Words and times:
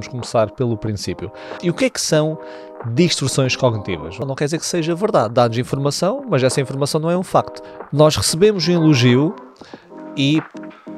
Vamos 0.00 0.08
começar 0.08 0.50
pelo 0.52 0.78
princípio. 0.78 1.30
E 1.62 1.68
o 1.68 1.74
que 1.74 1.84
é 1.84 1.90
que 1.90 2.00
são 2.00 2.38
distorções 2.94 3.54
cognitivas? 3.54 4.18
Não 4.18 4.34
quer 4.34 4.46
dizer 4.46 4.58
que 4.58 4.64
seja 4.64 4.94
verdade. 4.94 5.30
De 5.50 5.60
informação, 5.60 6.24
mas 6.26 6.42
essa 6.42 6.58
informação 6.58 6.98
não 6.98 7.10
é 7.10 7.18
um 7.18 7.22
facto. 7.22 7.62
Nós 7.92 8.16
recebemos 8.16 8.66
um 8.66 8.72
elogio 8.72 9.36
e 10.16 10.40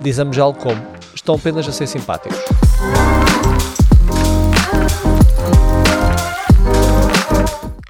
dizemos 0.01 0.39
algo 0.39 0.57
como 0.57 0.81
estão 1.13 1.35
apenas 1.35 1.69
a 1.69 1.73
ser 1.73 1.89
simpáticos. 1.89 2.39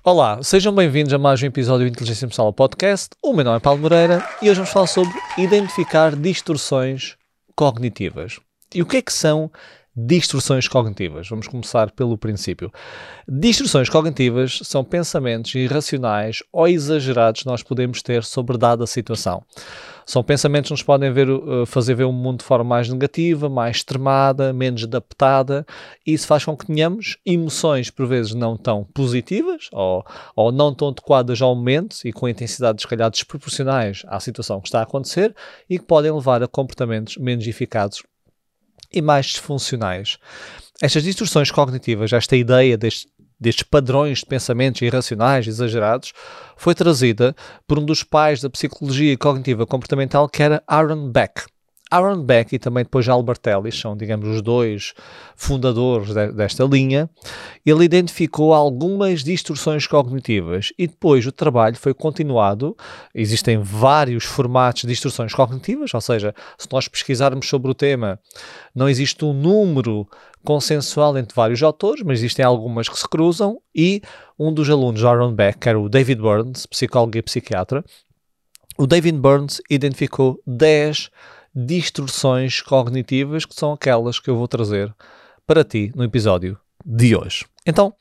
Olá, 0.03 0.43
sejam 0.43 0.75
bem-vindos 0.75 1.13
a 1.13 1.19
mais 1.19 1.43
um 1.43 1.47
episódio 1.47 1.87
do 1.87 1.93
Inteligência 1.93 2.25
Emocional 2.25 2.55
Podcast. 2.55 3.11
O 3.23 3.35
meu 3.35 3.45
nome 3.45 3.59
é 3.59 3.61
Paulo 3.61 3.81
Moreira 3.81 4.27
e 4.41 4.49
hoje 4.49 4.61
vamos 4.61 4.71
falar 4.71 4.87
sobre 4.87 5.13
identificar 5.37 6.17
distorções 6.17 7.17
cognitivas. 7.55 8.41
E 8.75 8.81
o 8.81 8.87
que 8.87 8.97
é 8.97 9.03
que 9.03 9.13
são 9.13 9.51
distorções 9.95 10.67
cognitivas? 10.69 11.29
Vamos 11.29 11.47
começar 11.47 11.91
pelo 11.91 12.17
princípio. 12.17 12.73
Distorções 13.29 13.89
cognitivas 13.89 14.61
são 14.63 14.83
pensamentos 14.83 15.55
irracionais 15.55 16.43
ou 16.53 16.67
exagerados 16.67 17.43
que 17.43 17.47
nós 17.47 17.63
podemos 17.63 18.03
ter 18.03 18.25
sobre 18.25 18.57
dada 18.57 18.87
situação. 18.87 19.43
São 20.05 20.23
pensamentos 20.23 20.69
que 20.69 20.73
nos 20.73 20.83
podem 20.83 21.13
ver, 21.13 21.31
uh, 21.31 21.65
fazer 21.65 21.95
ver 21.95 22.05
o 22.05 22.13
mundo 22.13 22.41
de 22.41 22.45
forma 22.45 22.65
mais 22.65 22.89
negativa, 22.89 23.49
mais 23.49 23.77
extremada, 23.77 24.53
menos 24.53 24.83
adaptada, 24.83 25.65
e 26.07 26.13
isso 26.13 26.27
faz 26.27 26.45
com 26.45 26.57
que 26.57 26.67
tenhamos 26.67 27.19
emoções, 27.25 27.91
por 27.91 28.07
vezes, 28.07 28.35
não 28.35 28.57
tão 28.57 28.85
positivas 28.93 29.69
ou, 29.73 30.05
ou 30.35 30.51
não 30.51 30.75
tão 30.75 30.89
adequadas 30.89 31.41
ao 31.41 31.55
momento 31.55 31.97
e 32.05 32.13
com 32.13 32.29
intensidades, 32.29 32.83
se 32.83 32.89
calhar, 32.89 33.11
desproporcionais 33.11 34.03
à 34.09 34.19
situação 34.19 34.61
que 34.61 34.69
está 34.69 34.81
a 34.81 34.83
acontecer 34.83 35.35
e 35.69 35.79
que 35.79 35.85
podem 35.85 36.13
levar 36.13 36.43
a 36.43 36.49
comportamentos 36.49 37.17
menos 37.17 37.47
eficazes 37.47 38.03
e 38.93 39.01
mais 39.01 39.27
disfuncionais. 39.27 40.19
Estas 40.81 41.05
distorções 41.05 41.51
cognitivas, 41.51 42.13
esta 42.13 42.37
ideia 42.37 42.77
deste, 42.77 43.09
destes 43.39 43.65
padrões 43.65 44.19
de 44.19 44.27
pensamentos 44.27 44.83
irracionais, 44.83 45.47
exagerados, 45.47 46.13
foi 46.57 46.75
trazida 46.75 47.35
por 47.67 47.79
um 47.79 47.85
dos 47.85 48.03
pais 48.03 48.41
da 48.41 48.51
psicologia 48.51 49.17
cognitiva 49.17 49.67
comportamental, 49.67 50.29
que 50.29 50.43
era 50.43 50.63
Aaron 50.67 51.11
Beck. 51.11 51.45
Aaron 51.93 52.23
Beck 52.23 52.55
e 52.55 52.59
também 52.59 52.85
depois 52.85 53.09
Albert 53.09 53.41
Ellis, 53.47 53.79
são, 53.79 53.95
digamos, 53.95 54.27
os 54.27 54.41
dois 54.41 54.95
fundadores 55.37 56.15
de, 56.15 56.33
desta 56.33 56.65
linha, 56.65 57.11
ele 57.67 57.85
identificou 57.85 58.55
algumas 58.55 59.23
distorções 59.23 59.87
cognitivas 59.87 60.73
e 60.79 60.87
depois 60.87 61.27
o 61.27 61.33
trabalho 61.33 61.77
foi 61.77 61.93
continuado. 61.93 62.75
Existem 63.15 63.59
vários 63.59 64.25
formatos 64.25 64.83
de 64.83 64.89
distorções 64.89 65.35
cognitivas, 65.35 65.93
ou 65.93 66.01
seja, 66.01 66.35
se 66.57 66.67
nós 66.73 66.89
pesquisarmos 66.89 67.47
sobre 67.47 67.71
o 67.71 67.75
tema, 67.75 68.19
não 68.75 68.89
existe 68.89 69.25
um 69.25 69.35
número 69.35 70.09
consensual 70.43 71.17
entre 71.19 71.35
vários 71.35 71.63
autores, 71.63 72.03
mas 72.03 72.21
existem 72.21 72.45
algumas 72.45 72.89
que 72.89 72.99
se 72.99 73.09
cruzam 73.09 73.61
e 73.75 74.01
um 74.39 74.53
dos 74.53 74.69
alunos 74.71 75.01
de 75.01 75.07
Aaron 75.07 75.35
Beck, 75.35 75.59
que 75.59 75.69
era 75.69 75.79
o 75.79 75.89
David 75.89 76.21
Burns, 76.21 76.67
psicólogo 76.67 77.19
e 77.19 77.23
psiquiatra, 77.23 77.85
o 78.79 78.87
David 78.87 79.19
Burns 79.19 79.61
identificou 79.71 80.41
10 80.47 81.11
distorções 81.55 82.61
cognitivas, 82.61 83.45
que 83.45 83.55
são 83.55 83.73
aquelas 83.73 84.19
que 84.19 84.31
eu 84.31 84.37
vou 84.37 84.49
trazer 84.49 84.95
para 85.47 85.65
ti 85.65 85.93
no 85.95 86.05
episódio 86.05 86.59
de 86.85 87.15
hoje. 87.15 87.47
Então, 87.67 87.95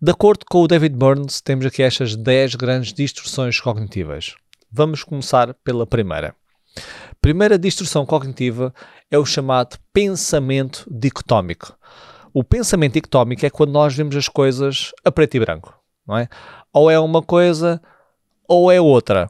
de 0.00 0.10
acordo 0.10 0.44
com 0.48 0.62
o 0.62 0.68
David 0.68 0.94
Burns, 0.94 1.40
temos 1.40 1.66
aqui 1.66 1.82
estas 1.82 2.14
10 2.14 2.54
grandes 2.54 2.92
distorções 2.92 3.60
cognitivas. 3.60 4.34
Vamos 4.70 5.02
começar 5.02 5.54
pela 5.64 5.86
primeira. 5.86 6.34
Primeira 7.20 7.58
distorção 7.58 8.06
cognitiva 8.06 8.72
é 9.10 9.18
o 9.18 9.26
chamado 9.26 9.76
pensamento 9.92 10.86
dicotómico. 10.90 11.76
O 12.32 12.44
pensamento 12.44 12.94
dicotómico 12.94 13.44
é 13.44 13.50
quando 13.50 13.72
nós 13.72 13.94
vemos 13.94 14.14
as 14.14 14.28
coisas 14.28 14.92
a 15.04 15.10
preto 15.10 15.36
e 15.36 15.40
branco, 15.40 15.74
não 16.06 16.16
é? 16.16 16.28
Ou 16.72 16.88
é 16.88 16.98
uma 16.98 17.20
coisa 17.20 17.82
ou 18.46 18.70
é 18.70 18.80
outra. 18.80 19.28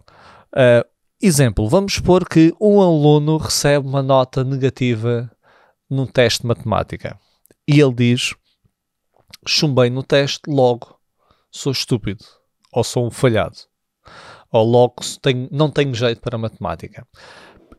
Uh, 0.53 0.87
Exemplo, 1.23 1.69
vamos 1.69 1.93
supor 1.93 2.27
que 2.27 2.55
um 2.59 2.81
aluno 2.81 3.37
recebe 3.37 3.87
uma 3.87 4.03
nota 4.03 4.43
negativa 4.43 5.31
num 5.89 6.07
teste 6.07 6.41
de 6.41 6.49
matemática 6.49 7.19
e 7.69 7.79
ele 7.79 7.93
diz: 7.93 8.35
chumbei 9.47 9.91
no 9.91 10.03
teste, 10.03 10.41
logo 10.49 10.99
sou 11.51 11.73
estúpido, 11.73 12.25
ou 12.73 12.83
sou 12.83 13.07
um 13.07 13.11
falhado, 13.11 13.59
ou 14.51 14.65
logo 14.65 14.95
tenho, 15.21 15.47
não 15.53 15.71
tenho 15.71 15.95
jeito 15.95 16.23
para 16.23 16.39
matemática. 16.39 17.07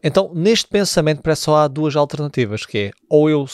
Então, 0.03 0.31
neste 0.35 0.67
pensamento, 0.67 1.23
parece 1.23 1.41
só 1.41 1.55
há 1.55 1.67
duas 1.67 1.95
alternativas, 1.95 2.63
que 2.63 2.77
é 2.77 2.91
ou 3.09 3.27
eu 3.27 3.47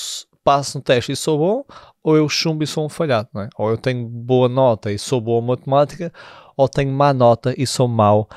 passo 0.43 0.77
no 0.77 0.83
teste 0.83 1.13
e 1.13 1.15
sou 1.15 1.37
bom, 1.37 1.63
ou 2.03 2.17
eu 2.17 2.27
chumbo 2.27 2.61
e 2.61 2.67
sou 2.67 2.85
um 2.85 2.89
falhado, 2.89 3.29
é? 3.37 3.47
ou 3.57 3.69
eu 3.69 3.77
tenho 3.77 4.05
boa 4.05 4.49
nota 4.49 4.91
e 4.91 4.99
sou 4.99 5.21
boa 5.21 5.41
matemática, 5.41 6.11
ou 6.57 6.67
tenho 6.67 6.91
má 6.91 7.13
nota 7.13 7.55
e 7.57 7.65
sou 7.65 7.87
mau 7.87 8.27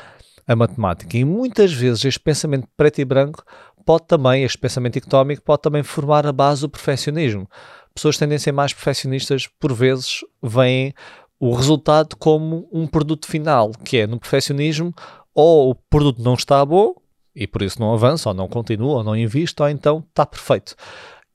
a 0.50 0.56
matemática. 0.56 1.16
E 1.16 1.24
muitas 1.24 1.72
vezes 1.72 2.04
este 2.04 2.18
pensamento 2.18 2.66
preto 2.76 3.00
e 3.00 3.04
branco 3.04 3.44
pode 3.86 4.08
também, 4.08 4.42
este 4.42 4.58
pensamento 4.58 4.94
dicotómico, 4.94 5.42
pode 5.42 5.62
também 5.62 5.84
formar 5.84 6.26
a 6.26 6.32
base 6.32 6.62
do 6.62 6.68
perfeccionismo. 6.68 7.48
Pessoas 7.94 8.18
tendem 8.18 8.34
a 8.34 8.38
ser 8.38 8.50
mais 8.50 8.72
perfeccionistas, 8.72 9.46
por 9.46 9.72
vezes, 9.72 10.24
veem 10.42 10.92
o 11.38 11.54
resultado 11.54 12.16
como 12.16 12.68
um 12.72 12.84
produto 12.84 13.28
final, 13.28 13.70
que 13.84 13.98
é 13.98 14.06
no 14.08 14.18
perfeccionismo, 14.18 14.92
ou 15.32 15.70
o 15.70 15.74
produto 15.76 16.20
não 16.20 16.34
está 16.34 16.64
bom, 16.66 16.94
e 17.32 17.46
por 17.46 17.62
isso 17.62 17.80
não 17.80 17.94
avança, 17.94 18.28
ou 18.28 18.34
não 18.34 18.48
continua, 18.48 18.96
ou 18.96 19.04
não 19.04 19.16
investe, 19.16 19.62
ou 19.62 19.68
então 19.68 20.04
está 20.08 20.26
perfeito. 20.26 20.74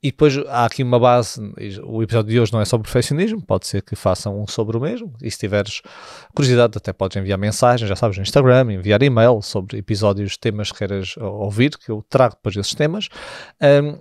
E 0.06 0.12
depois 0.12 0.38
há 0.46 0.66
aqui 0.66 0.84
uma 0.84 1.00
base, 1.00 1.40
o 1.82 2.00
episódio 2.00 2.30
de 2.30 2.38
hoje 2.38 2.52
não 2.52 2.60
é 2.60 2.64
sobre 2.64 2.84
perfeccionismo, 2.84 3.42
pode 3.42 3.66
ser 3.66 3.82
que 3.82 3.96
façam 3.96 4.40
um 4.40 4.46
sobre 4.46 4.76
o 4.76 4.80
mesmo, 4.80 5.12
e 5.20 5.28
se 5.28 5.36
tiveres 5.36 5.82
curiosidade 6.32 6.78
até 6.78 6.92
podes 6.92 7.16
enviar 7.16 7.36
mensagem, 7.36 7.88
já 7.88 7.96
sabes, 7.96 8.16
no 8.16 8.22
Instagram, 8.22 8.72
enviar 8.72 9.02
e-mail 9.02 9.42
sobre 9.42 9.78
episódios, 9.78 10.36
temas 10.36 10.70
que 10.70 10.78
queiras 10.78 11.16
ouvir, 11.16 11.76
que 11.76 11.90
eu 11.90 12.04
trago 12.08 12.36
depois 12.36 12.54
esses 12.54 12.72
temas. 12.72 13.08
Um, 13.60 13.98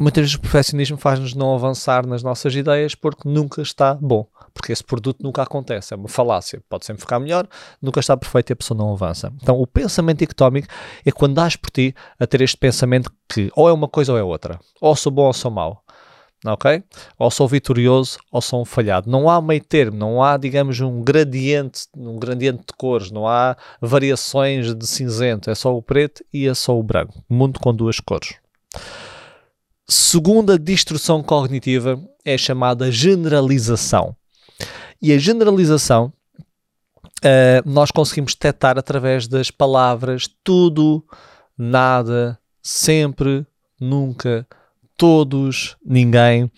muitas 0.00 0.22
vezes 0.22 0.34
o 0.34 0.40
perfeccionismo 0.40 0.96
faz-nos 0.96 1.32
não 1.32 1.54
avançar 1.54 2.04
nas 2.04 2.24
nossas 2.24 2.52
ideias 2.56 2.96
porque 2.96 3.28
nunca 3.28 3.62
está 3.62 3.94
bom 3.94 4.26
porque 4.52 4.72
esse 4.72 4.84
produto 4.84 5.22
nunca 5.22 5.42
acontece, 5.42 5.94
é 5.94 5.96
uma 5.96 6.08
falácia, 6.08 6.62
pode 6.68 6.84
sempre 6.84 7.00
ficar 7.00 7.18
melhor, 7.18 7.46
nunca 7.80 8.00
está 8.00 8.16
perfeito 8.16 8.50
e 8.50 8.52
a 8.52 8.56
pessoa 8.56 8.76
não 8.76 8.92
avança. 8.92 9.32
Então, 9.42 9.60
o 9.60 9.66
pensamento 9.66 10.18
dicotómico 10.18 10.68
é 11.04 11.10
quando 11.10 11.34
dás 11.34 11.56
por 11.56 11.70
ti 11.70 11.94
a 12.18 12.26
ter 12.26 12.40
este 12.40 12.56
pensamento 12.56 13.12
que 13.28 13.50
ou 13.54 13.68
é 13.68 13.72
uma 13.72 13.88
coisa 13.88 14.12
ou 14.12 14.18
é 14.18 14.22
outra, 14.22 14.58
ou 14.80 14.94
sou 14.96 15.12
bom 15.12 15.26
ou 15.26 15.32
sou 15.32 15.50
mau. 15.50 15.82
Ok? 16.46 16.82
Ou 17.18 17.30
sou 17.30 17.46
vitorioso 17.46 18.18
ou 18.32 18.40
sou 18.40 18.62
um 18.62 18.64
falhado. 18.64 19.10
Não 19.10 19.28
há 19.28 19.42
meio 19.42 19.62
termo, 19.62 19.98
não 19.98 20.22
há, 20.22 20.38
digamos, 20.38 20.80
um 20.80 21.02
gradiente, 21.02 21.82
um 21.94 22.18
gradiente 22.18 22.60
de 22.60 22.72
cores, 22.78 23.10
não 23.10 23.28
há 23.28 23.54
variações 23.78 24.74
de 24.74 24.86
cinzento, 24.86 25.50
é 25.50 25.54
só 25.54 25.76
o 25.76 25.82
preto 25.82 26.24
e 26.32 26.48
é 26.48 26.54
só 26.54 26.78
o 26.78 26.82
branco. 26.82 27.22
Mundo 27.28 27.60
com 27.60 27.74
duas 27.74 28.00
cores. 28.00 28.36
Segunda 29.86 30.58
distorção 30.58 31.22
cognitiva 31.22 32.00
é 32.24 32.38
chamada 32.38 32.92
generalização. 32.92 34.16
E 35.02 35.12
a 35.12 35.18
generalização 35.18 36.12
uh, 37.24 37.62
nós 37.64 37.90
conseguimos 37.90 38.34
detectar 38.34 38.78
através 38.78 39.26
das 39.26 39.50
palavras 39.50 40.28
tudo, 40.44 41.04
nada, 41.56 42.38
sempre, 42.62 43.46
nunca, 43.80 44.46
todos, 44.96 45.76
ninguém. 45.84 46.50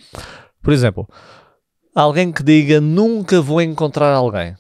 Por 0.61 0.73
exemplo, 0.73 1.09
alguém 1.95 2.33
que 2.33 2.43
diga 2.43 2.81
nunca 2.81 3.41
vou 3.41 3.63
encontrar 3.63 4.13
alguém, 4.13 4.57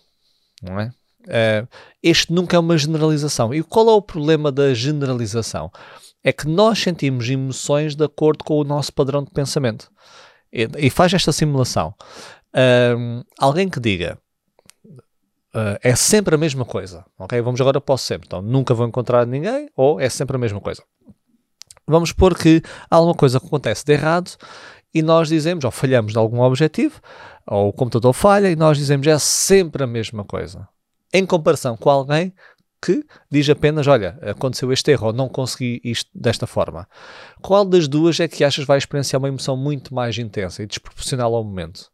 não 0.62 0.78
é? 0.78 0.92
Uh, 1.22 1.68
este 2.02 2.32
nunca 2.32 2.56
é 2.56 2.60
uma 2.60 2.76
generalização. 2.76 3.54
E 3.54 3.62
qual 3.62 3.88
é 3.88 3.92
o 3.92 4.02
problema 4.02 4.50
da 4.50 4.74
generalização? 4.74 5.70
É 6.22 6.32
que 6.32 6.48
nós 6.48 6.80
sentimos 6.80 7.28
emoções 7.28 7.94
de 7.94 8.04
acordo 8.04 8.44
com 8.44 8.58
o 8.58 8.64
nosso 8.64 8.92
padrão 8.92 9.22
de 9.22 9.30
pensamento. 9.30 9.90
E, 10.52 10.68
e 10.76 10.90
faz 10.90 11.14
esta 11.14 11.32
simulação 11.32 11.94
alguém 13.38 13.68
que 13.68 13.80
diga 13.80 14.18
uh, 15.54 15.78
é 15.82 15.94
sempre 15.94 16.34
a 16.34 16.38
mesma 16.38 16.64
coisa, 16.64 17.04
ok? 17.18 17.40
Vamos 17.40 17.60
agora 17.60 17.80
para 17.80 17.94
o 17.94 17.98
sempre. 17.98 18.26
Então, 18.26 18.42
nunca 18.42 18.74
vou 18.74 18.86
encontrar 18.86 19.26
ninguém 19.26 19.68
ou 19.76 20.00
é 20.00 20.08
sempre 20.08 20.36
a 20.36 20.38
mesma 20.38 20.60
coisa. 20.60 20.82
Vamos 21.86 22.10
supor 22.10 22.36
que 22.36 22.62
há 22.90 22.96
alguma 22.96 23.14
coisa 23.14 23.40
que 23.40 23.46
acontece 23.46 23.84
de 23.84 23.92
errado 23.92 24.36
e 24.94 25.02
nós 25.02 25.28
dizemos, 25.28 25.64
ou 25.64 25.70
falhamos 25.70 26.12
de 26.12 26.18
algum 26.18 26.40
objetivo, 26.40 27.00
ou 27.46 27.68
o 27.68 27.72
computador 27.72 28.12
falha 28.12 28.50
e 28.50 28.56
nós 28.56 28.76
dizemos 28.76 29.06
é 29.06 29.18
sempre 29.18 29.82
a 29.82 29.86
mesma 29.86 30.24
coisa. 30.24 30.68
Em 31.12 31.26
comparação 31.26 31.76
com 31.76 31.90
alguém 31.90 32.32
que 32.84 33.04
diz 33.30 33.48
apenas, 33.48 33.86
olha, 33.86 34.18
aconteceu 34.22 34.72
este 34.72 34.90
erro, 34.90 35.08
ou 35.08 35.12
não 35.12 35.28
consegui 35.28 35.80
isto 35.84 36.10
desta 36.12 36.48
forma. 36.48 36.88
Qual 37.40 37.64
das 37.64 37.86
duas 37.86 38.18
é 38.18 38.26
que 38.26 38.42
achas 38.42 38.64
vai 38.64 38.76
experienciar 38.76 39.20
uma 39.20 39.28
emoção 39.28 39.56
muito 39.56 39.94
mais 39.94 40.18
intensa 40.18 40.62
e 40.62 40.66
desproporcional 40.66 41.32
ao 41.34 41.44
momento? 41.44 41.91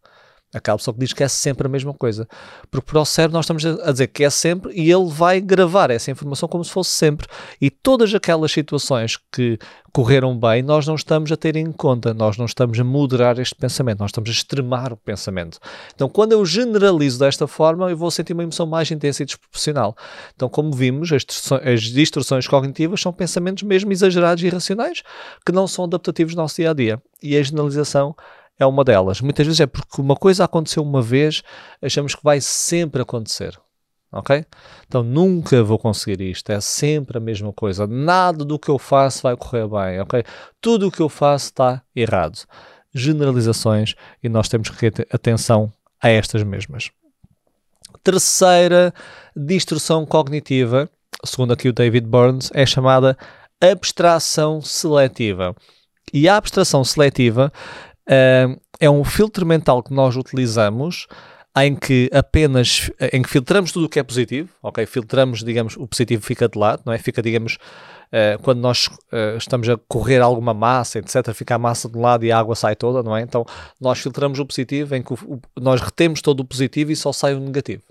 Aquela 0.54 0.78
pessoa 0.78 0.94
que 0.94 1.00
diz 1.00 1.12
que 1.12 1.22
é 1.22 1.28
sempre 1.28 1.66
a 1.66 1.70
mesma 1.70 1.92
coisa. 1.92 2.26
Porque 2.70 2.90
para 2.90 3.00
o 3.00 3.04
cérebro 3.04 3.34
nós 3.34 3.44
estamos 3.44 3.66
a 3.66 3.92
dizer 3.92 4.06
que 4.06 4.24
é 4.24 4.30
sempre 4.30 4.72
e 4.72 4.90
ele 4.90 5.08
vai 5.08 5.40
gravar 5.40 5.90
essa 5.90 6.10
informação 6.10 6.48
como 6.48 6.64
se 6.64 6.70
fosse 6.70 6.90
sempre. 6.90 7.26
E 7.60 7.68
todas 7.68 8.14
aquelas 8.14 8.50
situações 8.50 9.18
que 9.30 9.58
correram 9.92 10.38
bem, 10.38 10.62
nós 10.62 10.86
não 10.86 10.94
estamos 10.94 11.30
a 11.32 11.36
ter 11.36 11.56
em 11.56 11.70
conta, 11.70 12.14
nós 12.14 12.38
não 12.38 12.46
estamos 12.46 12.78
a 12.78 12.84
moderar 12.84 13.38
este 13.38 13.54
pensamento, 13.54 13.98
nós 13.98 14.10
estamos 14.10 14.30
a 14.30 14.32
extremar 14.32 14.92
o 14.92 14.96
pensamento. 14.96 15.58
Então, 15.94 16.08
quando 16.08 16.32
eu 16.32 16.44
generalizo 16.46 17.18
desta 17.18 17.46
forma, 17.46 17.90
eu 17.90 17.96
vou 17.96 18.10
sentir 18.10 18.32
uma 18.32 18.42
emoção 18.42 18.66
mais 18.66 18.90
intensa 18.90 19.22
e 19.22 19.26
desproporcional. 19.26 19.96
Então, 20.34 20.48
como 20.48 20.72
vimos, 20.72 21.12
as, 21.12 21.24
as 21.64 21.82
distorções 21.82 22.46
cognitivas 22.46 23.00
são 23.00 23.12
pensamentos 23.12 23.64
mesmo 23.64 23.92
exagerados 23.92 24.42
e 24.42 24.46
irracionais 24.46 25.02
que 25.44 25.52
não 25.52 25.66
são 25.66 25.84
adaptativos 25.84 26.34
no 26.34 26.42
nosso 26.42 26.56
dia 26.56 26.70
a 26.70 26.74
dia. 26.74 27.02
E 27.22 27.36
a 27.36 27.42
generalização 27.42 28.14
é 28.58 28.66
uma 28.66 28.84
delas. 28.84 29.20
Muitas 29.20 29.46
vezes 29.46 29.60
é 29.60 29.66
porque 29.66 30.00
uma 30.00 30.16
coisa 30.16 30.44
aconteceu 30.44 30.82
uma 30.82 31.00
vez, 31.00 31.42
achamos 31.80 32.14
que 32.14 32.24
vai 32.24 32.40
sempre 32.40 33.02
acontecer. 33.02 33.58
Ok? 34.10 34.44
Então 34.86 35.02
nunca 35.02 35.62
vou 35.62 35.78
conseguir 35.78 36.22
isto, 36.22 36.50
é 36.50 36.60
sempre 36.60 37.18
a 37.18 37.20
mesma 37.20 37.52
coisa. 37.52 37.86
Nada 37.86 38.44
do 38.44 38.58
que 38.58 38.70
eu 38.70 38.78
faço 38.78 39.22
vai 39.22 39.36
correr 39.36 39.68
bem, 39.68 40.00
ok? 40.00 40.24
Tudo 40.60 40.88
o 40.88 40.90
que 40.90 41.00
eu 41.00 41.10
faço 41.10 41.46
está 41.46 41.82
errado. 41.94 42.46
Generalizações 42.94 43.94
e 44.22 44.28
nós 44.28 44.48
temos 44.48 44.70
que 44.70 44.90
ter 44.90 45.06
atenção 45.12 45.70
a 46.02 46.08
estas 46.08 46.42
mesmas. 46.42 46.90
Terceira 48.02 48.94
distorção 49.36 50.06
cognitiva, 50.06 50.88
segundo 51.22 51.52
aqui 51.52 51.68
o 51.68 51.72
David 51.72 52.06
Burns, 52.06 52.50
é 52.54 52.64
chamada 52.64 53.16
abstração 53.60 54.62
seletiva. 54.62 55.54
E 56.12 56.26
a 56.28 56.36
abstração 56.36 56.82
seletiva 56.82 57.52
é 58.80 58.90
um 58.90 59.04
filtro 59.04 59.44
mental 59.44 59.82
que 59.82 59.92
nós 59.92 60.16
utilizamos 60.16 61.06
em 61.56 61.74
que 61.74 62.08
apenas 62.12 62.90
em 63.12 63.22
que 63.22 63.28
filtramos 63.28 63.72
tudo 63.72 63.86
o 63.86 63.88
que 63.88 63.98
é 63.98 64.02
positivo, 64.02 64.50
ok? 64.62 64.86
Filtramos, 64.86 65.42
digamos, 65.42 65.76
o 65.76 65.86
positivo 65.86 66.22
fica 66.22 66.48
de 66.48 66.58
lado, 66.58 66.82
não 66.84 66.92
é? 66.92 66.98
Fica, 66.98 67.20
digamos, 67.20 67.54
uh, 67.54 68.40
quando 68.42 68.60
nós 68.60 68.86
uh, 68.86 69.36
estamos 69.36 69.68
a 69.68 69.76
correr 69.88 70.20
alguma 70.20 70.54
massa, 70.54 70.98
etc., 70.98 71.32
fica 71.34 71.56
a 71.56 71.58
massa 71.58 71.88
de 71.88 71.96
um 71.98 72.02
lado 72.02 72.24
e 72.24 72.32
a 72.32 72.38
água 72.38 72.54
sai 72.54 72.76
toda, 72.76 73.02
não 73.02 73.16
é? 73.16 73.22
Então 73.22 73.44
nós 73.80 73.98
filtramos 73.98 74.38
o 74.38 74.46
positivo 74.46 74.94
em 74.94 75.02
que 75.02 75.12
o, 75.12 75.16
o, 75.26 75.40
nós 75.60 75.80
retemos 75.80 76.22
todo 76.22 76.40
o 76.40 76.44
positivo 76.44 76.92
e 76.92 76.96
só 76.96 77.12
sai 77.12 77.34
o 77.34 77.40
negativo. 77.40 77.82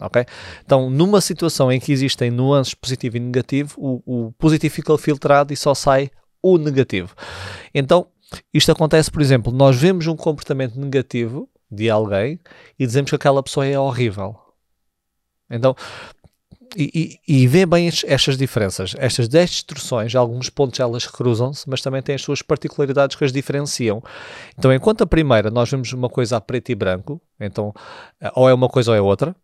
Ok? 0.00 0.24
Então, 0.64 0.88
numa 0.88 1.20
situação 1.20 1.70
em 1.70 1.78
que 1.78 1.92
existem 1.92 2.30
nuances 2.30 2.72
positivo 2.72 3.18
e 3.18 3.20
negativo, 3.20 3.74
o, 3.76 4.02
o 4.06 4.32
positivo 4.32 4.74
fica 4.74 4.96
filtrado 4.96 5.52
e 5.52 5.56
só 5.56 5.74
sai 5.74 6.10
o 6.42 6.56
negativo. 6.56 7.14
Então, 7.74 8.06
isto 8.52 8.72
acontece, 8.72 9.10
por 9.10 9.20
exemplo, 9.20 9.52
nós 9.52 9.76
vemos 9.76 10.06
um 10.06 10.16
comportamento 10.16 10.78
negativo 10.78 11.48
de 11.70 11.88
alguém 11.88 12.38
e 12.78 12.86
dizemos 12.86 13.10
que 13.10 13.16
aquela 13.16 13.42
pessoa 13.42 13.66
é 13.66 13.78
horrível. 13.78 14.36
Então, 15.50 15.74
e, 16.76 17.18
e, 17.28 17.42
e 17.42 17.46
vê 17.46 17.66
bem 17.66 17.90
estas 18.06 18.36
diferenças. 18.36 18.94
Estas 18.98 19.28
10 19.28 19.50
distorções, 19.50 20.14
alguns 20.14 20.48
pontos 20.48 20.80
elas 20.80 21.06
cruzam-se, 21.06 21.68
mas 21.68 21.82
também 21.82 22.02
têm 22.02 22.14
as 22.14 22.22
suas 22.22 22.40
particularidades 22.40 23.16
que 23.16 23.24
as 23.24 23.32
diferenciam. 23.32 24.02
Então, 24.58 24.72
enquanto 24.72 25.02
a 25.02 25.06
primeira 25.06 25.50
nós 25.50 25.70
vemos 25.70 25.92
uma 25.92 26.08
coisa 26.08 26.36
a 26.36 26.40
preto 26.40 26.70
e 26.70 26.74
branco, 26.74 27.20
então 27.38 27.74
ou 28.34 28.48
é 28.48 28.54
uma 28.54 28.68
coisa 28.68 28.92
ou 28.92 28.96
é 28.96 29.00
outra, 29.00 29.36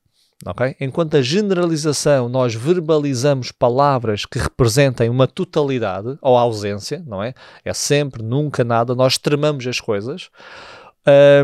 Okay? 0.47 0.77
Enquanto 0.81 1.17
a 1.17 1.23
generalização 1.23 2.29
nós 2.29 2.55
verbalizamos 2.55 3.51
palavras 3.51 4.25
que 4.25 4.39
representem 4.39 5.09
uma 5.11 5.27
totalidade 5.27 6.17
ou 6.23 6.37
ausência, 6.37 7.03
não 7.07 7.23
é? 7.23 7.35
É 7.65 7.75
sempre, 7.75 8.23
nunca, 8.23 8.63
nada, 8.63 8.95
nós 8.95 9.15
extremamos 9.15 9.67
as 9.67 9.81
coisas. 9.81 10.31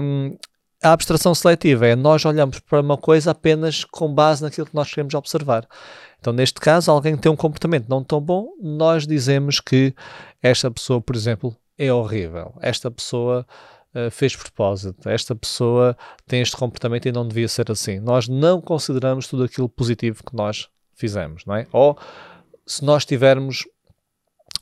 Um, 0.01 0.37
a 0.83 0.93
abstração 0.93 1.35
seletiva 1.35 1.87
é 1.87 1.97
nós 1.97 2.25
olhamos 2.25 2.61
para 2.61 2.81
uma 2.81 2.97
coisa 2.97 3.31
apenas 3.31 3.85
com 3.85 4.13
base 4.13 4.43
naquilo 4.43 4.67
que 4.67 4.75
nós 4.75 4.91
queremos 4.91 5.15
observar. 5.15 5.67
Então, 6.21 6.33
neste 6.33 6.61
caso, 6.61 6.91
alguém 6.91 7.17
tem 7.17 7.33
um 7.33 7.37
comportamento 7.37 7.89
não 7.89 8.05
tão 8.05 8.21
bom, 8.21 8.51
nós 8.63 9.07
dizemos 9.07 9.61
que 9.61 9.95
esta 10.43 10.71
pessoa, 10.71 11.01
por 11.01 11.17
exemplo, 11.17 11.57
é 11.79 11.93
horrível. 11.93 12.55
Esta 12.61 12.91
pessoa 12.91 13.47
uh, 13.95 14.11
fez 14.11 14.35
propósito. 14.37 15.09
Esta 15.09 15.35
pessoa 15.35 15.97
tem 16.27 16.41
este 16.41 16.57
comportamento 16.57 17.07
e 17.07 17.13
não 17.13 17.27
devia 17.27 17.49
ser 17.49 17.71
assim. 17.71 17.99
Nós 18.01 18.29
não 18.29 18.61
consideramos 18.61 19.29
tudo 19.29 19.45
aquilo 19.45 19.69
positivo 19.69 20.23
que 20.25 20.35
nós 20.35 20.69
fizemos, 20.95 21.45
não 21.45 21.55
é? 21.55 21.67
Ou 21.73 21.99
se 22.67 22.85
nós 22.85 23.05
tivermos 23.05 23.65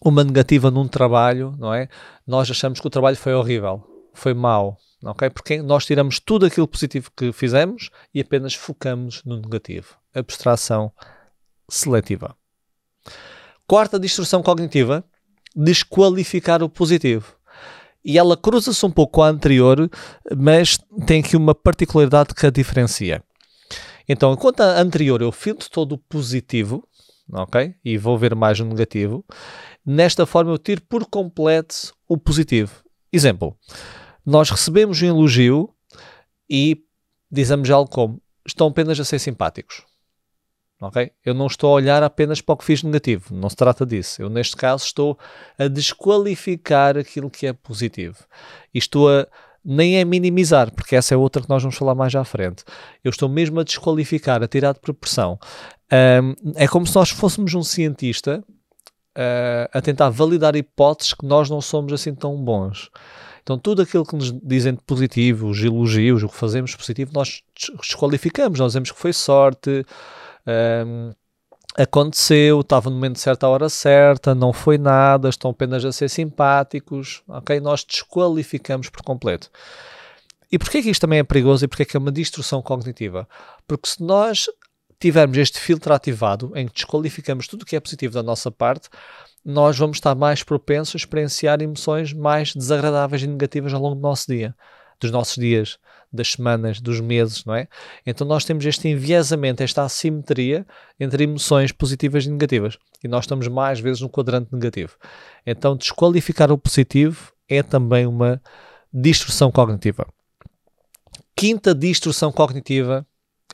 uma 0.00 0.24
negativa 0.24 0.70
num 0.70 0.88
trabalho, 0.88 1.54
não 1.58 1.72
é? 1.72 1.88
Nós 2.26 2.50
achamos 2.50 2.80
que 2.80 2.86
o 2.86 2.90
trabalho 2.90 3.16
foi 3.16 3.34
horrível, 3.34 3.82
foi 4.12 4.34
mau, 4.34 4.76
ok? 5.04 5.30
Porque 5.30 5.62
nós 5.62 5.86
tiramos 5.86 6.18
tudo 6.18 6.46
aquilo 6.46 6.66
positivo 6.66 7.10
que 7.16 7.32
fizemos 7.32 7.90
e 8.12 8.20
apenas 8.20 8.54
focamos 8.54 9.22
no 9.24 9.40
negativo. 9.40 9.96
Abstração 10.14 10.92
seletiva. 11.68 12.36
Quarta 13.66 13.98
distorção 13.98 14.42
cognitiva, 14.42 15.04
desqualificar 15.54 16.62
o 16.62 16.68
positivo 16.68 17.36
e 18.04 18.18
ela 18.18 18.36
cruza-se 18.36 18.84
um 18.84 18.90
pouco 18.90 19.12
com 19.14 19.22
a 19.22 19.28
anterior, 19.28 19.90
mas 20.36 20.78
tem 21.06 21.20
aqui 21.20 21.36
uma 21.36 21.54
particularidade 21.54 22.34
que 22.34 22.46
a 22.46 22.50
diferencia. 22.50 23.22
Então, 24.08 24.32
enquanto 24.32 24.60
a 24.60 24.80
anterior 24.80 25.22
eu 25.22 25.30
filtro 25.30 25.70
todo 25.70 25.92
o 25.92 25.98
positivo, 25.98 26.86
ok? 27.32 27.74
E 27.84 27.96
vou 27.96 28.18
ver 28.18 28.34
mais 28.34 28.58
o 28.58 28.64
negativo, 28.64 29.24
nesta 29.86 30.26
forma 30.26 30.50
eu 30.50 30.58
tiro 30.58 30.82
por 30.82 31.06
completo 31.06 31.94
o 32.08 32.18
positivo. 32.18 32.82
Exemplo, 33.12 33.56
nós 34.26 34.50
recebemos 34.50 35.00
um 35.02 35.06
elogio 35.06 35.70
e 36.50 36.82
dizemos 37.30 37.70
algo 37.70 37.90
como 37.90 38.22
estão 38.46 38.66
apenas 38.68 38.98
a 38.98 39.04
ser 39.04 39.18
simpáticos 39.18 39.84
ok? 40.88 41.12
Eu 41.24 41.34
não 41.34 41.46
estou 41.46 41.70
a 41.70 41.74
olhar 41.74 42.02
apenas 42.02 42.40
para 42.40 42.54
o 42.54 42.56
que 42.56 42.64
fiz 42.64 42.82
negativo, 42.82 43.34
não 43.34 43.48
se 43.48 43.56
trata 43.56 43.84
disso. 43.86 44.22
Eu, 44.22 44.28
neste 44.28 44.56
caso, 44.56 44.84
estou 44.84 45.18
a 45.58 45.68
desqualificar 45.68 46.96
aquilo 46.96 47.30
que 47.30 47.46
é 47.46 47.52
positivo. 47.52 48.18
E 48.74 48.78
estou 48.78 49.08
a 49.08 49.26
nem 49.64 49.98
é 49.98 50.04
minimizar, 50.04 50.72
porque 50.72 50.96
essa 50.96 51.14
é 51.14 51.16
outra 51.16 51.42
que 51.42 51.48
nós 51.48 51.62
vamos 51.62 51.76
falar 51.76 51.94
mais 51.94 52.14
à 52.14 52.24
frente. 52.24 52.64
Eu 53.04 53.10
estou 53.10 53.28
mesmo 53.28 53.60
a 53.60 53.64
desqualificar, 53.64 54.42
a 54.42 54.48
tirar 54.48 54.72
de 54.72 54.80
proporção. 54.80 55.38
Um, 55.92 56.52
é 56.56 56.66
como 56.66 56.86
se 56.86 56.96
nós 56.96 57.10
fôssemos 57.10 57.54
um 57.54 57.62
cientista 57.62 58.42
uh, 59.16 59.68
a 59.72 59.80
tentar 59.80 60.10
validar 60.10 60.56
hipóteses 60.56 61.14
que 61.14 61.24
nós 61.24 61.48
não 61.48 61.60
somos 61.60 61.92
assim 61.92 62.14
tão 62.14 62.36
bons. 62.36 62.90
Então, 63.42 63.58
tudo 63.58 63.82
aquilo 63.82 64.06
que 64.06 64.14
nos 64.14 64.32
dizem 64.40 64.74
de 64.74 64.80
positivo, 64.82 65.48
os 65.48 65.62
elogios, 65.62 66.22
o 66.22 66.28
que 66.28 66.36
fazemos 66.36 66.74
positivo, 66.76 67.10
nós 67.12 67.42
desqualificamos. 67.80 68.58
Nós 68.60 68.68
dizemos 68.68 68.92
que 68.92 68.98
foi 68.98 69.12
sorte, 69.12 69.84
um, 70.46 71.12
aconteceu, 71.76 72.60
estava 72.60 72.90
no 72.90 72.96
momento 72.96 73.18
certo, 73.18 73.44
à 73.44 73.48
hora 73.48 73.68
certa, 73.68 74.34
não 74.34 74.52
foi 74.52 74.76
nada, 74.76 75.28
estão 75.28 75.50
apenas 75.50 75.84
a 75.84 75.92
ser 75.92 76.08
simpáticos, 76.08 77.22
ok? 77.26 77.60
Nós 77.60 77.84
desqualificamos 77.84 78.90
por 78.90 79.02
completo. 79.02 79.50
E 80.50 80.58
porquê 80.58 80.82
que 80.82 80.90
isto 80.90 81.00
também 81.00 81.18
é 81.20 81.24
perigoso 81.24 81.64
e 81.64 81.68
porquê 81.68 81.84
que 81.84 81.96
é 81.96 82.00
uma 82.00 82.12
distorção 82.12 82.60
cognitiva? 82.60 83.26
Porque 83.66 83.88
se 83.88 84.02
nós 84.02 84.46
tivermos 85.00 85.38
este 85.38 85.58
filtro 85.58 85.94
ativado, 85.94 86.52
em 86.54 86.68
que 86.68 86.74
desqualificamos 86.74 87.48
tudo 87.48 87.62
o 87.62 87.66
que 87.66 87.74
é 87.74 87.80
positivo 87.80 88.14
da 88.14 88.22
nossa 88.22 88.50
parte, 88.50 88.88
nós 89.44 89.78
vamos 89.78 89.96
estar 89.96 90.14
mais 90.14 90.42
propensos 90.42 90.94
a 90.94 90.98
experienciar 90.98 91.60
emoções 91.62 92.12
mais 92.12 92.54
desagradáveis 92.54 93.22
e 93.22 93.26
negativas 93.26 93.72
ao 93.72 93.80
longo 93.80 93.96
do 93.96 94.00
nosso 94.02 94.26
dia, 94.30 94.54
dos 95.00 95.10
nossos 95.10 95.34
dias 95.34 95.78
das 96.12 96.32
semanas, 96.32 96.80
dos 96.80 97.00
meses, 97.00 97.44
não 97.44 97.54
é? 97.54 97.66
Então 98.06 98.26
nós 98.26 98.44
temos 98.44 98.64
este 98.66 98.88
enviesamento, 98.88 99.62
esta 99.62 99.82
assimetria 99.82 100.66
entre 100.98 101.24
emoções 101.24 101.72
positivas 101.72 102.26
e 102.26 102.30
negativas. 102.30 102.78
E 103.02 103.08
nós 103.08 103.24
estamos 103.24 103.48
mais 103.48 103.80
vezes 103.80 104.00
no 104.00 104.08
quadrante 104.08 104.52
negativo. 104.52 104.96
Então 105.46 105.76
desqualificar 105.76 106.52
o 106.52 106.58
positivo 106.58 107.32
é 107.48 107.62
também 107.62 108.06
uma 108.06 108.40
distorção 108.92 109.50
cognitiva. 109.50 110.06
Quinta 111.34 111.74
distorção 111.74 112.30
cognitiva 112.30 113.06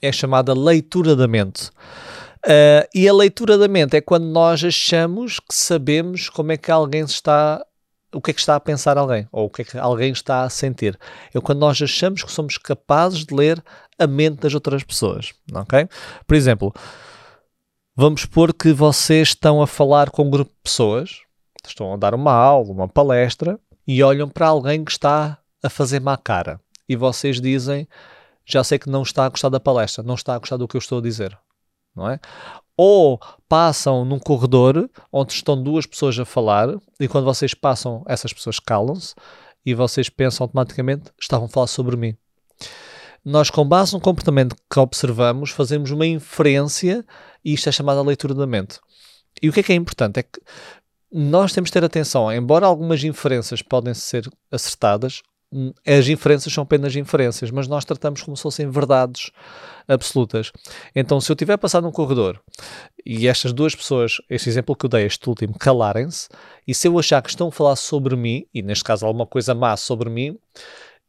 é 0.02 0.10
chamada 0.10 0.52
leitura 0.52 1.14
da 1.14 1.28
mente. 1.28 1.70
Uh, 2.46 2.86
e 2.94 3.08
a 3.08 3.12
leitura 3.12 3.58
da 3.58 3.66
mente 3.66 3.96
é 3.96 4.00
quando 4.00 4.24
nós 4.24 4.62
achamos 4.62 5.40
que 5.40 5.54
sabemos 5.54 6.28
como 6.28 6.52
é 6.52 6.56
que 6.56 6.70
alguém 6.70 7.02
está 7.02 7.64
o 8.12 8.20
que 8.20 8.30
é 8.30 8.34
que 8.34 8.40
está 8.40 8.56
a 8.56 8.60
pensar 8.60 8.96
alguém 8.96 9.28
ou 9.30 9.46
o 9.46 9.50
que 9.50 9.62
é 9.62 9.64
que 9.64 9.78
alguém 9.78 10.12
está 10.12 10.42
a 10.42 10.50
sentir. 10.50 10.98
É 11.34 11.40
quando 11.40 11.58
nós 11.58 11.80
achamos 11.80 12.22
que 12.22 12.32
somos 12.32 12.58
capazes 12.58 13.24
de 13.24 13.34
ler 13.34 13.62
a 13.98 14.06
mente 14.06 14.40
das 14.40 14.54
outras 14.54 14.82
pessoas, 14.82 15.32
ok? 15.52 15.88
Por 16.26 16.34
exemplo, 16.34 16.72
vamos 17.96 18.22
supor 18.22 18.54
que 18.54 18.72
vocês 18.72 19.28
estão 19.28 19.60
a 19.60 19.66
falar 19.66 20.10
com 20.10 20.24
um 20.24 20.30
grupo 20.30 20.50
de 20.50 20.62
pessoas, 20.62 21.20
estão 21.66 21.92
a 21.92 21.96
dar 21.96 22.14
uma 22.14 22.32
aula, 22.32 22.72
uma 22.72 22.88
palestra 22.88 23.58
e 23.86 24.02
olham 24.02 24.28
para 24.28 24.48
alguém 24.48 24.84
que 24.84 24.90
está 24.90 25.38
a 25.62 25.68
fazer 25.68 26.00
má 26.00 26.16
cara 26.16 26.60
e 26.88 26.96
vocês 26.96 27.40
dizem 27.40 27.86
já 28.44 28.64
sei 28.64 28.78
que 28.78 28.88
não 28.88 29.02
está 29.02 29.26
a 29.26 29.28
gostar 29.28 29.50
da 29.50 29.60
palestra, 29.60 30.02
não 30.02 30.14
está 30.14 30.34
a 30.34 30.38
gostar 30.38 30.56
do 30.56 30.66
que 30.66 30.74
eu 30.74 30.78
estou 30.78 30.98
a 30.98 31.02
dizer, 31.02 31.38
não 31.94 32.08
é? 32.08 32.18
Ou 32.80 33.18
passam 33.48 34.04
num 34.04 34.20
corredor 34.20 34.88
onde 35.12 35.32
estão 35.32 35.60
duas 35.60 35.84
pessoas 35.84 36.16
a 36.16 36.24
falar 36.24 36.68
e 37.00 37.08
quando 37.08 37.24
vocês 37.24 37.52
passam, 37.52 38.04
essas 38.06 38.32
pessoas 38.32 38.60
calam-se 38.60 39.16
e 39.66 39.74
vocês 39.74 40.08
pensam 40.08 40.44
automaticamente 40.44 41.10
estavam 41.20 41.46
a 41.46 41.48
falar 41.50 41.66
sobre 41.66 41.96
mim. 41.96 42.16
nós, 43.24 43.50
com 43.50 43.66
base 43.66 43.92
no 43.92 44.00
comportamento 44.00 44.54
que 44.70 44.78
observamos, 44.78 45.50
fazemos 45.50 45.90
uma 45.90 46.06
inferência 46.06 47.04
e 47.44 47.52
isto 47.52 47.68
é 47.68 47.72
chamada 47.72 48.00
leitura 48.00 48.32
da 48.32 48.46
mente. 48.46 48.78
E 49.42 49.48
o 49.48 49.52
que 49.52 49.60
é 49.60 49.62
que 49.64 49.72
é 49.72 49.74
importante? 49.76 50.20
É 50.20 50.22
que 50.22 50.40
nós 51.12 51.52
temos 51.52 51.70
de 51.70 51.72
ter 51.72 51.84
atenção, 51.84 52.32
embora 52.32 52.64
algumas 52.64 53.02
inferências 53.02 53.60
podem 53.60 53.92
ser 53.92 54.30
acertadas, 54.52 55.22
as 55.86 56.08
inferências 56.08 56.52
são 56.52 56.62
apenas 56.62 56.94
inferências, 56.94 57.50
mas 57.50 57.66
nós 57.66 57.84
tratamos 57.84 58.22
como 58.22 58.36
se 58.36 58.42
fossem 58.42 58.70
verdades 58.70 59.30
absolutas. 59.86 60.52
Então, 60.94 61.20
se 61.20 61.32
eu 61.32 61.36
tiver 61.36 61.56
passado 61.56 61.84
num 61.84 61.92
corredor 61.92 62.40
e 63.04 63.26
estas 63.26 63.52
duas 63.52 63.74
pessoas, 63.74 64.18
este 64.28 64.48
exemplo 64.48 64.76
que 64.76 64.84
eu 64.84 64.90
dei, 64.90 65.06
este 65.06 65.28
último, 65.28 65.58
calarem-se, 65.58 66.28
e 66.66 66.74
se 66.74 66.86
eu 66.86 66.98
achar 66.98 67.22
que 67.22 67.30
estão 67.30 67.48
a 67.48 67.52
falar 67.52 67.76
sobre 67.76 68.14
mim, 68.14 68.46
e 68.52 68.62
neste 68.62 68.84
caso 68.84 69.06
alguma 69.06 69.26
coisa 69.26 69.54
má 69.54 69.76
sobre 69.76 70.10
mim, 70.10 70.38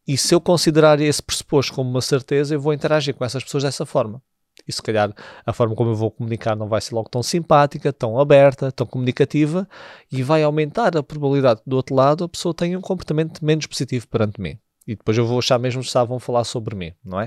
e 0.07 0.17
se 0.17 0.33
eu 0.33 0.41
considerar 0.41 0.99
esse 1.01 1.21
pressuposto 1.21 1.73
como 1.73 1.89
uma 1.89 2.01
certeza, 2.01 2.55
eu 2.55 2.61
vou 2.61 2.73
interagir 2.73 3.13
com 3.13 3.25
essas 3.25 3.43
pessoas 3.43 3.63
dessa 3.63 3.85
forma. 3.85 4.21
E 4.69 4.73
se 4.73 4.81
calhar 4.81 5.11
a 5.43 5.51
forma 5.51 5.75
como 5.75 5.89
eu 5.89 5.95
vou 5.95 6.11
comunicar 6.11 6.55
não 6.55 6.69
vai 6.69 6.79
ser 6.79 6.93
logo 6.93 7.09
tão 7.09 7.23
simpática, 7.23 7.91
tão 7.91 8.19
aberta, 8.19 8.71
tão 8.71 8.85
comunicativa, 8.85 9.67
e 10.11 10.21
vai 10.21 10.43
aumentar 10.43 10.95
a 10.95 11.01
probabilidade 11.01 11.61
do 11.65 11.75
outro 11.75 11.95
lado 11.95 12.23
a 12.23 12.29
pessoa 12.29 12.53
tenha 12.53 12.77
um 12.77 12.81
comportamento 12.81 13.43
menos 13.43 13.65
positivo 13.65 14.07
perante 14.07 14.39
mim 14.39 14.59
e 14.89 14.95
depois 14.95 15.15
eu 15.15 15.25
vou 15.25 15.37
achar 15.37 15.59
mesmo 15.59 15.81
que 15.81 15.87
estavam 15.87 16.17
a 16.17 16.19
falar 16.19 16.43
sobre 16.43 16.75
mim, 16.75 16.91
não 17.05 17.21
é? 17.21 17.25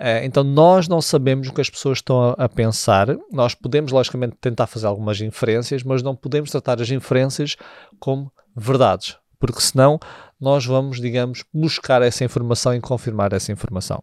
Uh, 0.00 0.24
então 0.24 0.42
nós 0.42 0.88
não 0.88 1.02
sabemos 1.02 1.46
o 1.46 1.52
que 1.52 1.60
as 1.60 1.68
pessoas 1.68 1.98
estão 1.98 2.34
a, 2.38 2.48
pensar, 2.48 3.08
nós 3.30 3.54
podemos 3.54 3.92
logicamente 3.92 4.36
tentar 4.40 4.66
fazer 4.66 4.86
algumas 4.86 5.20
inferências, 5.20 5.82
mas 5.82 6.02
não 6.02 6.16
podemos 6.16 6.50
tratar 6.50 6.80
as 6.80 6.90
inferências 6.90 7.54
como 8.00 8.32
verdades, 8.56 9.18
porque 9.38 9.60
senão 9.60 10.00
nós 10.40 10.64
vamos, 10.64 10.98
digamos, 10.98 11.44
buscar 11.52 12.00
essa 12.00 12.24
informação 12.24 12.74
e 12.74 12.80
confirmar 12.80 13.34
essa 13.34 13.52
informação. 13.52 14.02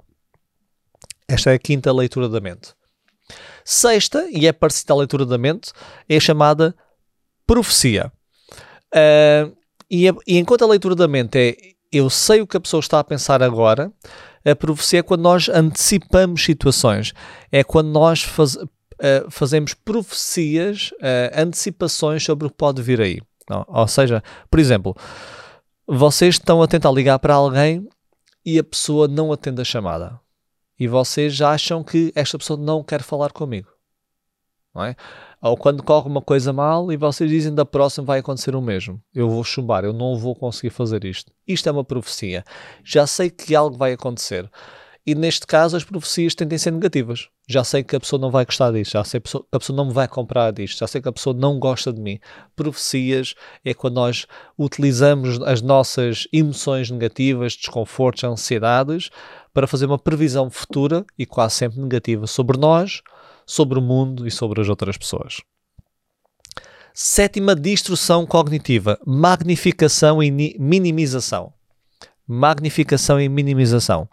Esta 1.27 1.51
é 1.51 1.55
a 1.55 1.59
quinta 1.59 1.91
leitura 1.91 2.27
da 2.29 2.39
mente. 2.39 2.73
Sexta, 3.63 4.27
e 4.29 4.45
é 4.45 4.51
parecida 4.51 4.93
à 4.93 4.97
leitura 4.97 5.25
da 5.25 5.37
mente, 5.37 5.71
é 6.07 6.19
chamada 6.19 6.75
profecia. 7.47 8.11
Uh, 8.93 9.55
e, 9.89 10.07
a, 10.09 10.13
e 10.27 10.37
enquanto 10.37 10.63
a 10.63 10.67
leitura 10.67 10.95
da 10.95 11.07
mente 11.07 11.37
é 11.37 11.73
eu 11.93 12.09
sei 12.09 12.41
o 12.41 12.47
que 12.47 12.57
a 12.57 12.59
pessoa 12.59 12.79
está 12.79 12.99
a 12.99 13.03
pensar 13.03 13.43
agora. 13.43 13.93
A 14.43 14.55
profecia 14.55 14.99
é 14.99 15.03
quando 15.03 15.21
nós 15.21 15.47
antecipamos 15.47 16.43
situações, 16.43 17.13
é 17.51 17.63
quando 17.63 17.89
nós 17.89 18.23
faz, 18.23 18.55
uh, 18.55 18.67
fazemos 19.29 19.75
profecias, 19.75 20.91
uh, 20.93 21.39
antecipações 21.39 22.23
sobre 22.23 22.47
o 22.47 22.49
que 22.49 22.57
pode 22.57 22.81
vir 22.81 22.99
aí. 22.99 23.21
Não? 23.47 23.63
Ou 23.67 23.87
seja, 23.87 24.23
por 24.49 24.59
exemplo, 24.59 24.95
vocês 25.87 26.35
estão 26.35 26.61
a 26.61 26.67
tentar 26.67 26.91
ligar 26.91 27.19
para 27.19 27.35
alguém 27.35 27.87
e 28.43 28.57
a 28.57 28.63
pessoa 28.63 29.07
não 29.07 29.31
atende 29.31 29.61
a 29.61 29.65
chamada. 29.65 30.19
E 30.79 30.87
vocês 30.87 31.33
já 31.33 31.51
acham 31.51 31.83
que 31.83 32.11
esta 32.15 32.37
pessoa 32.37 32.59
não 32.59 32.83
quer 32.83 33.01
falar 33.01 33.31
comigo. 33.31 33.69
Não 34.73 34.83
é? 34.83 34.95
Ou 35.41 35.55
quando 35.55 35.83
corre 35.83 36.07
uma 36.07 36.21
coisa 36.21 36.51
mal 36.51 36.91
e 36.91 36.97
vocês 36.97 37.29
dizem 37.29 37.53
da 37.53 37.65
próxima 37.65 38.07
vai 38.07 38.19
acontecer 38.19 38.55
o 38.55 38.61
mesmo. 38.61 39.01
Eu 39.13 39.29
vou 39.29 39.43
chumbar, 39.43 39.83
eu 39.83 39.93
não 39.93 40.17
vou 40.17 40.35
conseguir 40.35 40.71
fazer 40.71 41.05
isto. 41.05 41.31
Isto 41.47 41.69
é 41.69 41.71
uma 41.71 41.83
profecia. 41.83 42.43
Já 42.83 43.05
sei 43.05 43.29
que 43.29 43.53
algo 43.53 43.77
vai 43.77 43.93
acontecer. 43.93 44.49
E 45.05 45.13
neste 45.13 45.45
caso 45.45 45.75
as 45.75 45.83
profecias 45.83 46.33
tendem 46.33 46.55
a 46.55 46.59
ser 46.59 46.71
negativas. 46.71 47.27
Já 47.47 47.63
sei 47.63 47.83
que 47.83 47.95
a 47.95 47.99
pessoa 47.99 48.19
não 48.19 48.31
vai 48.31 48.45
gostar 48.45 48.71
disto, 48.71 48.93
já 48.93 49.03
sei 49.03 49.19
que 49.19 49.29
a 49.51 49.59
pessoa 49.59 49.75
não 49.75 49.87
me 49.87 49.93
vai 49.93 50.07
comprar 50.07 50.51
disto, 50.51 50.79
já 50.79 50.87
sei 50.87 51.01
que 51.01 51.09
a 51.09 51.11
pessoa 51.11 51.35
não 51.35 51.59
gosta 51.59 51.91
de 51.91 51.99
mim. 51.99 52.19
Profecias 52.55 53.35
é 53.65 53.73
quando 53.73 53.95
nós 53.95 54.25
utilizamos 54.57 55.41
as 55.41 55.61
nossas 55.61 56.25
emoções 56.31 56.89
negativas, 56.89 57.55
desconfortos, 57.55 58.23
ansiedades, 58.23 59.09
para 59.53 59.67
fazer 59.67 59.85
uma 59.85 59.99
previsão 59.99 60.49
futura 60.49 61.05
e 61.19 61.25
quase 61.25 61.55
sempre 61.55 61.81
negativa 61.81 62.25
sobre 62.25 62.57
nós 62.57 63.03
sobre 63.45 63.77
o 63.79 63.81
mundo 63.81 64.27
e 64.27 64.31
sobre 64.31 64.61
as 64.61 64.69
outras 64.69 64.97
pessoas. 64.97 65.41
Sétima 66.93 67.55
distorção 67.55 68.25
cognitiva: 68.25 68.99
magnificação 69.05 70.21
e 70.21 70.31
minimização. 70.31 71.53
Magnificação 72.27 73.19
e 73.19 73.27
minimização. 73.27 74.07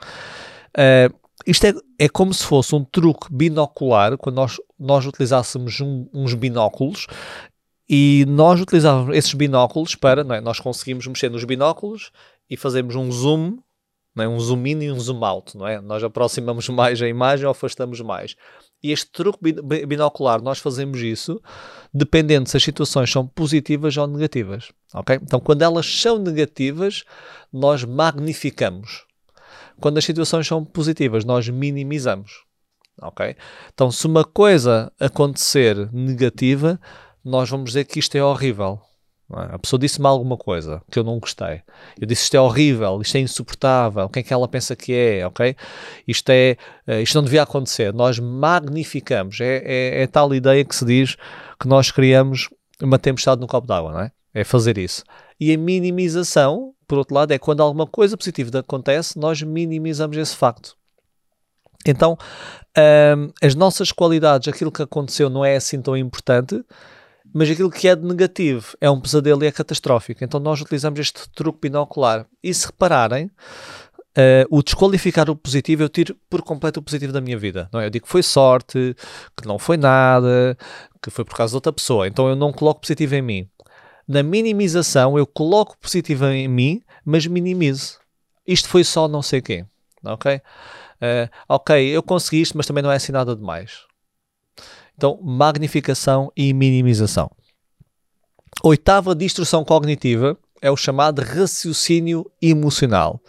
Uh, 0.77 1.15
isto 1.47 1.65
é, 1.67 1.75
é 1.99 2.09
como 2.09 2.35
se 2.35 2.45
fosse 2.45 2.75
um 2.75 2.85
truque 2.85 3.27
binocular, 3.31 4.17
quando 4.19 4.37
nós, 4.37 4.57
nós 4.79 5.07
utilizássemos 5.07 5.81
um, 5.81 6.07
uns 6.13 6.35
binóculos 6.35 7.07
e 7.89 8.25
nós 8.29 8.61
utilizávamos 8.61 9.17
esses 9.17 9.33
binóculos 9.35 9.95
para, 9.95 10.23
não 10.23 10.35
é, 10.35 10.41
nós 10.41 10.61
conseguimos 10.61 11.07
mexer 11.07 11.31
nos 11.31 11.45
binóculos 11.45 12.13
e 12.49 12.57
fazemos 12.57 12.95
um 12.95 13.11
zoom, 13.11 13.59
não 14.15 14.25
é, 14.25 14.29
um 14.29 14.39
zoom 14.39 14.67
in 14.67 14.83
e 14.83 14.93
um 14.93 15.01
zoom 15.01 15.25
out, 15.25 15.57
não 15.57 15.67
é? 15.67 15.81
Nós 15.81 16.05
aproximamos 16.05 16.69
mais 16.69 17.01
a 17.01 17.09
imagem 17.09 17.47
ou 17.47 17.53
afastamos 17.53 18.01
mais. 18.01 18.37
E 18.83 18.93
este 18.93 19.11
truque 19.11 19.39
binocular, 19.87 20.43
nós 20.43 20.59
fazemos 20.59 21.01
isso 21.01 21.41
dependendo 21.93 22.49
se 22.49 22.57
as 22.57 22.63
situações 22.63 23.11
são 23.11 23.27
positivas 23.27 23.97
ou 23.97 24.07
negativas. 24.07 24.71
ok? 24.95 25.19
Então, 25.23 25.41
quando 25.41 25.63
elas 25.63 25.87
são 26.01 26.19
negativas, 26.19 27.05
nós 27.53 27.85
magnificamos. 27.85 29.05
Quando 29.81 29.99
as 29.99 30.05
situações 30.05 30.47
são 30.47 30.65
positivas, 30.65 31.25
nós 31.25 31.49
minimizamos. 31.49 32.45
ok? 33.01 33.37
Então, 33.73 33.91
se 33.91 34.07
uma 34.07 34.25
coisa 34.25 34.93
acontecer 34.99 35.91
negativa, 35.93 36.81
nós 37.25 37.49
vamos 37.49 37.71
dizer 37.71 37.85
que 37.85 37.99
isto 37.99 38.17
é 38.17 38.25
horrível. 38.25 38.81
É? 39.37 39.55
A 39.55 39.59
pessoa 39.59 39.79
disse-me 39.79 40.07
alguma 40.07 40.37
coisa 40.37 40.83
que 40.91 40.99
eu 40.99 41.05
não 41.05 41.19
gostei. 41.19 41.63
Eu 42.01 42.07
disse 42.07 42.25
isto 42.25 42.35
é 42.35 42.41
horrível, 42.41 43.01
isto 43.01 43.17
é 43.17 43.21
insuportável, 43.21 44.09
quem 44.09 44.21
é 44.21 44.25
que 44.25 44.33
ela 44.33 44.49
pensa 44.49 44.75
que 44.75 44.93
é, 44.93 45.27
ok? 45.27 45.55
Isto, 46.07 46.31
é, 46.31 46.57
uh, 46.89 47.01
isto 47.01 47.15
não 47.15 47.23
devia 47.23 47.43
acontecer. 47.43 47.93
Nós 47.95 48.19
magnificamos. 48.19 49.41
É, 49.41 49.63
é, 49.65 50.03
é, 50.03 50.07
tal 50.07 50.35
ideia 50.35 50.65
que 50.65 50.75
se 50.75 50.85
diz 50.85 51.17
que 51.61 51.69
nós 51.69 51.91
criamos 51.91 52.49
uma 52.83 52.99
tempestade 52.99 53.41
no 53.41 53.47
copo 53.47 53.67
d'água, 53.67 53.93
não 53.93 54.01
é? 54.01 54.11
É 54.35 54.45
fazer 54.45 54.79
isso. 54.79 55.05
E 55.41 55.55
a 55.55 55.59
minimização, 55.59 56.75
por 56.87 56.99
outro 56.99 57.15
lado, 57.15 57.33
é 57.33 57.39
quando 57.39 57.63
alguma 57.63 57.87
coisa 57.87 58.17
positiva 58.17 58.59
acontece, 58.59 59.19
nós 59.19 59.43
minimizamos 59.43 60.17
esse 60.17 60.37
facto. 60.37 60.77
Então, 61.87 62.19
um, 62.77 63.33
as 63.43 63.55
nossas 63.55 63.91
qualidades, 63.91 64.49
aquilo 64.49 64.71
que 64.71 64.83
aconteceu 64.83 65.31
não 65.31 65.45
é 65.45 65.57
assim 65.57 65.81
tão 65.81 65.97
importante, 65.97 66.63
mas 67.33 67.51
aquilo 67.51 67.71
que 67.71 67.89
é 67.89 67.97
de 67.97 68.05
negativo 68.05 68.77
é 68.81 68.91
um 68.91 69.01
pesadelo 69.01 69.43
e 69.45 69.47
é 69.47 69.53
catastrófico. 69.53 70.23
Então 70.25 70.41
nós 70.41 70.61
utilizamos 70.61 70.99
este 70.99 71.29
truque 71.31 71.61
binocular. 71.63 72.27
E 72.43 72.53
se 72.53 72.67
repararem, 72.67 73.27
uh, 73.27 74.47
o 74.51 74.63
desqualificar 74.63 75.31
o 75.31 75.37
positivo, 75.37 75.83
eu 75.83 75.89
tiro 75.89 76.17
por 76.29 76.43
completo 76.43 76.81
o 76.81 76.83
positivo 76.83 77.13
da 77.13 77.21
minha 77.21 77.39
vida. 77.39 77.69
Não 77.73 77.81
é? 77.81 77.87
Eu 77.87 77.91
digo 77.91 78.05
que 78.05 78.11
foi 78.13 78.23
sorte, 78.23 78.97
que 79.37 79.47
não 79.47 79.59
foi 79.59 79.77
nada, 79.77 80.57
que 81.03 81.11
foi 81.11 81.25
por 81.25 81.37
causa 81.37 81.53
de 81.53 81.57
outra 81.57 81.73
pessoa. 81.73 82.07
Então 82.07 82.29
eu 82.29 82.37
não 82.37 82.53
coloco 82.53 82.81
positivo 82.81 83.15
em 83.15 83.23
mim. 83.23 83.49
Na 84.11 84.25
minimização, 84.25 85.17
eu 85.17 85.25
coloco 85.25 85.79
positivo 85.79 86.27
em 86.27 86.49
mim, 86.49 86.83
mas 87.05 87.29
minimizo. 87.29 88.01
Isto 88.45 88.69
foi 88.69 88.83
só 88.83 89.07
não 89.07 89.23
sei 89.23 89.41
quem. 89.41 89.65
Ok? 90.05 90.35
Uh, 90.35 91.31
ok, 91.49 91.87
eu 91.87 92.03
consegui 92.03 92.43
isto, 92.43 92.57
mas 92.57 92.67
também 92.67 92.83
não 92.83 92.91
é 92.91 92.97
assim 92.97 93.13
nada 93.13 93.37
demais. 93.37 93.85
Então, 94.97 95.17
magnificação 95.23 96.33
e 96.37 96.53
minimização. 96.53 97.31
Oitava 98.65 99.15
distorção 99.15 99.65
cognitiva 99.65 100.37
é 100.61 100.69
o 100.73 100.77
chamado 100.77 101.23
raciocínio 101.23 102.29
emocional. 102.43 103.21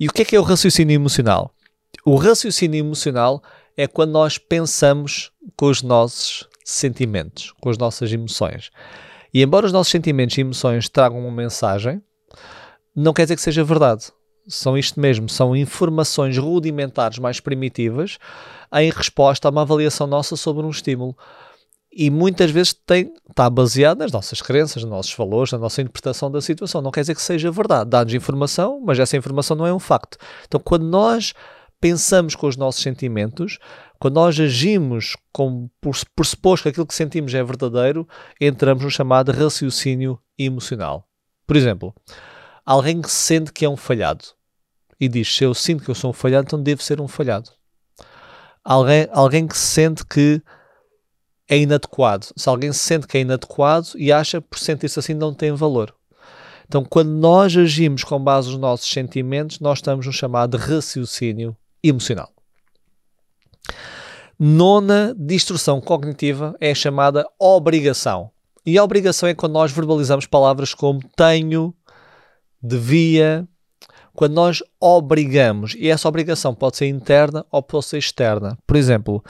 E 0.00 0.08
o 0.08 0.10
que 0.10 0.22
é 0.22 0.24
que 0.24 0.34
é 0.34 0.40
o 0.40 0.42
raciocínio 0.42 0.94
emocional? 0.94 1.52
O 2.02 2.16
raciocínio 2.16 2.78
emocional 2.78 3.42
é 3.76 3.86
quando 3.86 4.12
nós 4.12 4.38
pensamos 4.38 5.30
com 5.54 5.66
os 5.66 5.82
nossos 5.82 6.48
sentimentos, 6.64 7.52
com 7.60 7.68
as 7.68 7.76
nossas 7.76 8.10
emoções. 8.10 8.70
E 9.32 9.42
embora 9.42 9.66
os 9.66 9.72
nossos 9.72 9.90
sentimentos 9.90 10.36
e 10.36 10.40
emoções 10.40 10.88
tragam 10.88 11.18
uma 11.18 11.30
mensagem, 11.30 12.02
não 12.94 13.12
quer 13.12 13.22
dizer 13.22 13.36
que 13.36 13.42
seja 13.42 13.62
verdade. 13.62 14.06
São 14.48 14.78
isto 14.78 14.98
mesmo, 14.98 15.28
são 15.28 15.54
informações 15.54 16.38
rudimentares 16.38 17.18
mais 17.18 17.38
primitivas 17.38 18.18
em 18.72 18.90
resposta 18.90 19.46
a 19.46 19.50
uma 19.50 19.62
avaliação 19.62 20.06
nossa 20.06 20.36
sobre 20.36 20.64
um 20.64 20.70
estímulo. 20.70 21.16
E 21.92 22.10
muitas 22.10 22.50
vezes 22.50 22.72
tem, 22.72 23.12
está 23.28 23.48
baseado 23.48 23.98
nas 23.98 24.12
nossas 24.12 24.40
crenças, 24.40 24.82
nos 24.82 24.90
nossos 24.90 25.14
valores, 25.14 25.52
na 25.52 25.58
nossa 25.58 25.82
interpretação 25.82 26.30
da 26.30 26.40
situação. 26.40 26.80
Não 26.80 26.90
quer 26.90 27.00
dizer 27.00 27.14
que 27.14 27.22
seja 27.22 27.50
verdade. 27.50 27.90
Dá-nos 27.90 28.14
informação, 28.14 28.80
mas 28.84 28.98
essa 28.98 29.16
informação 29.16 29.56
não 29.56 29.66
é 29.66 29.72
um 29.72 29.78
facto. 29.78 30.16
Então, 30.46 30.60
quando 30.60 30.84
nós 30.84 31.34
pensamos 31.80 32.34
com 32.34 32.46
os 32.46 32.56
nossos 32.56 32.82
sentimentos, 32.82 33.58
quando 33.98 34.14
nós 34.14 34.38
agimos 34.38 35.16
por, 35.80 35.96
por 36.40 36.62
que 36.62 36.68
aquilo 36.68 36.86
que 36.86 36.94
sentimos 36.94 37.34
é 37.34 37.42
verdadeiro, 37.42 38.06
entramos 38.40 38.84
no 38.84 38.90
chamado 38.90 39.32
raciocínio 39.32 40.18
emocional. 40.38 41.08
Por 41.46 41.56
exemplo, 41.56 41.94
alguém 42.64 43.00
que 43.02 43.10
sente 43.10 43.52
que 43.52 43.64
é 43.64 43.68
um 43.68 43.76
falhado 43.76 44.24
e 45.00 45.08
diz: 45.08 45.34
Se 45.34 45.44
eu 45.44 45.54
sinto 45.54 45.84
que 45.84 45.90
eu 45.90 45.94
sou 45.94 46.10
um 46.10 46.14
falhado, 46.14 46.46
então 46.46 46.62
devo 46.62 46.82
ser 46.82 47.00
um 47.00 47.08
falhado 47.08 47.50
alguém, 48.68 49.08
alguém 49.12 49.46
que 49.46 49.56
sente 49.56 50.04
que 50.04 50.42
é 51.48 51.58
inadequado. 51.58 52.26
Se 52.36 52.48
alguém 52.48 52.72
se 52.72 52.80
sente 52.80 53.06
que 53.06 53.16
é 53.16 53.22
inadequado 53.22 53.88
e 53.96 54.12
acha 54.12 54.40
por 54.40 54.58
sentir-se 54.58 54.98
assim 54.98 55.14
não 55.14 55.32
tem 55.32 55.52
valor. 55.52 55.94
Então, 56.66 56.84
quando 56.84 57.08
nós 57.08 57.56
agimos 57.56 58.04
com 58.04 58.22
base 58.22 58.50
nos 58.50 58.58
nossos 58.58 58.90
sentimentos, 58.90 59.58
nós 59.58 59.78
estamos 59.78 60.04
no 60.04 60.12
chamado 60.12 60.58
raciocínio 60.58 61.56
emocional. 61.82 62.30
Nona 64.40 65.16
distorção 65.18 65.80
cognitiva 65.80 66.54
é 66.60 66.70
a 66.70 66.74
chamada 66.74 67.26
obrigação. 67.40 68.30
E 68.64 68.78
a 68.78 68.84
obrigação 68.84 69.28
é 69.28 69.34
quando 69.34 69.54
nós 69.54 69.72
verbalizamos 69.72 70.26
palavras 70.26 70.72
como 70.72 71.00
tenho, 71.16 71.74
devia, 72.62 73.48
quando 74.14 74.34
nós 74.34 74.62
obrigamos, 74.78 75.74
e 75.76 75.88
essa 75.88 76.08
obrigação 76.08 76.54
pode 76.54 76.76
ser 76.76 76.86
interna 76.86 77.44
ou 77.50 77.60
pode 77.60 77.86
ser 77.86 77.98
externa. 77.98 78.56
Por 78.64 78.76
exemplo, 78.76 79.24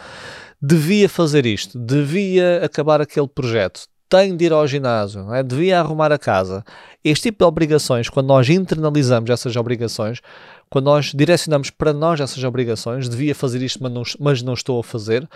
devia 0.61 1.09
fazer 1.09 1.47
isto, 1.47 1.79
devia 1.79 2.63
acabar 2.63 3.01
aquele 3.01 3.29
projeto, 3.29 3.89
tenho 4.09 4.37
de 4.37 4.47
ir 4.47 4.53
ao 4.53 4.67
ginásio, 4.67 5.33
é? 5.35 5.43
devia 5.43 5.79
arrumar 5.79 6.11
a 6.11 6.19
casa. 6.19 6.65
Este 7.05 7.25
tipo 7.25 7.39
de 7.39 7.45
obrigações, 7.45 8.09
quando 8.09 8.27
nós 8.27 8.49
internalizamos 8.49 9.29
essas 9.29 9.55
obrigações, 9.57 10.21
quando 10.71 10.87
nós 10.87 11.13
direcionamos 11.15 11.71
para 11.71 11.93
nós 11.93 12.21
essas 12.21 12.43
obrigações, 12.45 13.09
devia 13.09 13.35
fazer 13.35 13.63
isto, 13.63 13.83
mas 13.83 13.93
não, 13.93 14.03
mas 14.19 14.43
não 14.43 14.55
estou 14.55 14.81
a 14.81 14.85
fazer, 14.85 15.29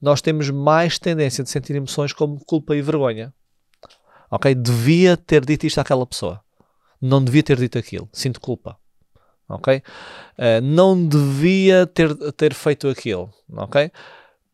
nós 0.00 0.20
temos 0.20 0.50
mais 0.50 0.98
tendência 0.98 1.42
de 1.42 1.50
sentir 1.50 1.74
emoções 1.74 2.12
como 2.12 2.38
culpa 2.44 2.76
e 2.76 2.82
vergonha. 2.82 3.32
Ok? 4.30 4.54
Devia 4.54 5.16
ter 5.16 5.44
dito 5.44 5.66
isto 5.66 5.80
àquela 5.80 6.06
pessoa. 6.06 6.40
Não 7.00 7.22
devia 7.22 7.42
ter 7.42 7.56
dito 7.56 7.78
aquilo. 7.78 8.08
Sinto 8.12 8.40
culpa. 8.40 8.76
Ok? 9.48 9.76
Uh, 9.76 10.60
não 10.62 11.06
devia 11.06 11.86
ter, 11.86 12.14
ter 12.32 12.52
feito 12.52 12.88
aquilo. 12.88 13.30
Ok? 13.52 13.90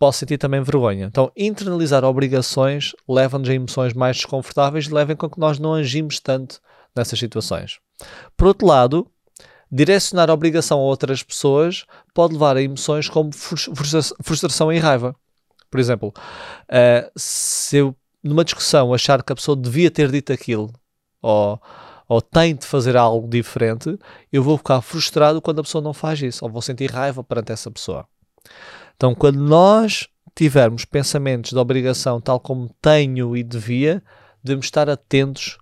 Posso 0.02 0.18
sentir 0.18 0.36
também 0.36 0.60
vergonha. 0.60 1.04
Então, 1.04 1.30
internalizar 1.36 2.02
obrigações 2.02 2.92
leva-nos 3.08 3.48
a 3.48 3.54
emoções 3.54 3.94
mais 3.94 4.16
desconfortáveis 4.16 4.86
e 4.86 4.92
leva 4.92 5.14
com 5.14 5.30
que 5.30 5.38
nós 5.38 5.60
não 5.60 5.74
agimos 5.74 6.18
tanto 6.18 6.60
nessas 6.92 7.20
situações. 7.20 7.78
Por 8.36 8.48
outro 8.48 8.66
lado, 8.66 9.06
direcionar 9.70 10.28
a 10.28 10.34
obrigação 10.34 10.80
a 10.80 10.82
outras 10.82 11.22
pessoas 11.22 11.84
pode 12.12 12.32
levar 12.32 12.56
a 12.56 12.62
emoções 12.62 13.08
como 13.08 13.30
frustração 13.32 14.72
e 14.72 14.78
raiva. 14.80 15.14
Por 15.70 15.78
exemplo, 15.78 16.12
uh, 16.12 17.08
se 17.14 17.76
eu 17.76 17.94
numa 18.24 18.44
discussão 18.44 18.92
achar 18.92 19.22
que 19.22 19.32
a 19.32 19.36
pessoa 19.36 19.56
devia 19.56 19.88
ter 19.88 20.10
dito 20.10 20.32
aquilo 20.32 20.72
ou, 21.22 21.62
ou 22.08 22.20
tem 22.20 22.56
de 22.56 22.66
fazer 22.66 22.96
algo 22.96 23.28
diferente, 23.28 23.96
eu 24.32 24.42
vou 24.42 24.58
ficar 24.58 24.80
frustrado 24.80 25.40
quando 25.40 25.60
a 25.60 25.62
pessoa 25.62 25.80
não 25.80 25.94
faz 25.94 26.20
isso, 26.20 26.44
ou 26.44 26.50
vou 26.50 26.60
sentir 26.60 26.90
raiva 26.90 27.22
perante 27.22 27.52
essa 27.52 27.70
pessoa. 27.70 28.04
Então, 29.02 29.16
quando 29.16 29.40
nós 29.40 30.06
tivermos 30.32 30.84
pensamentos 30.84 31.50
de 31.50 31.58
obrigação, 31.58 32.20
tal 32.20 32.38
como 32.38 32.72
tenho 32.80 33.36
e 33.36 33.42
devia, 33.42 34.00
devemos 34.44 34.66
estar 34.66 34.88
atentos 34.88 35.58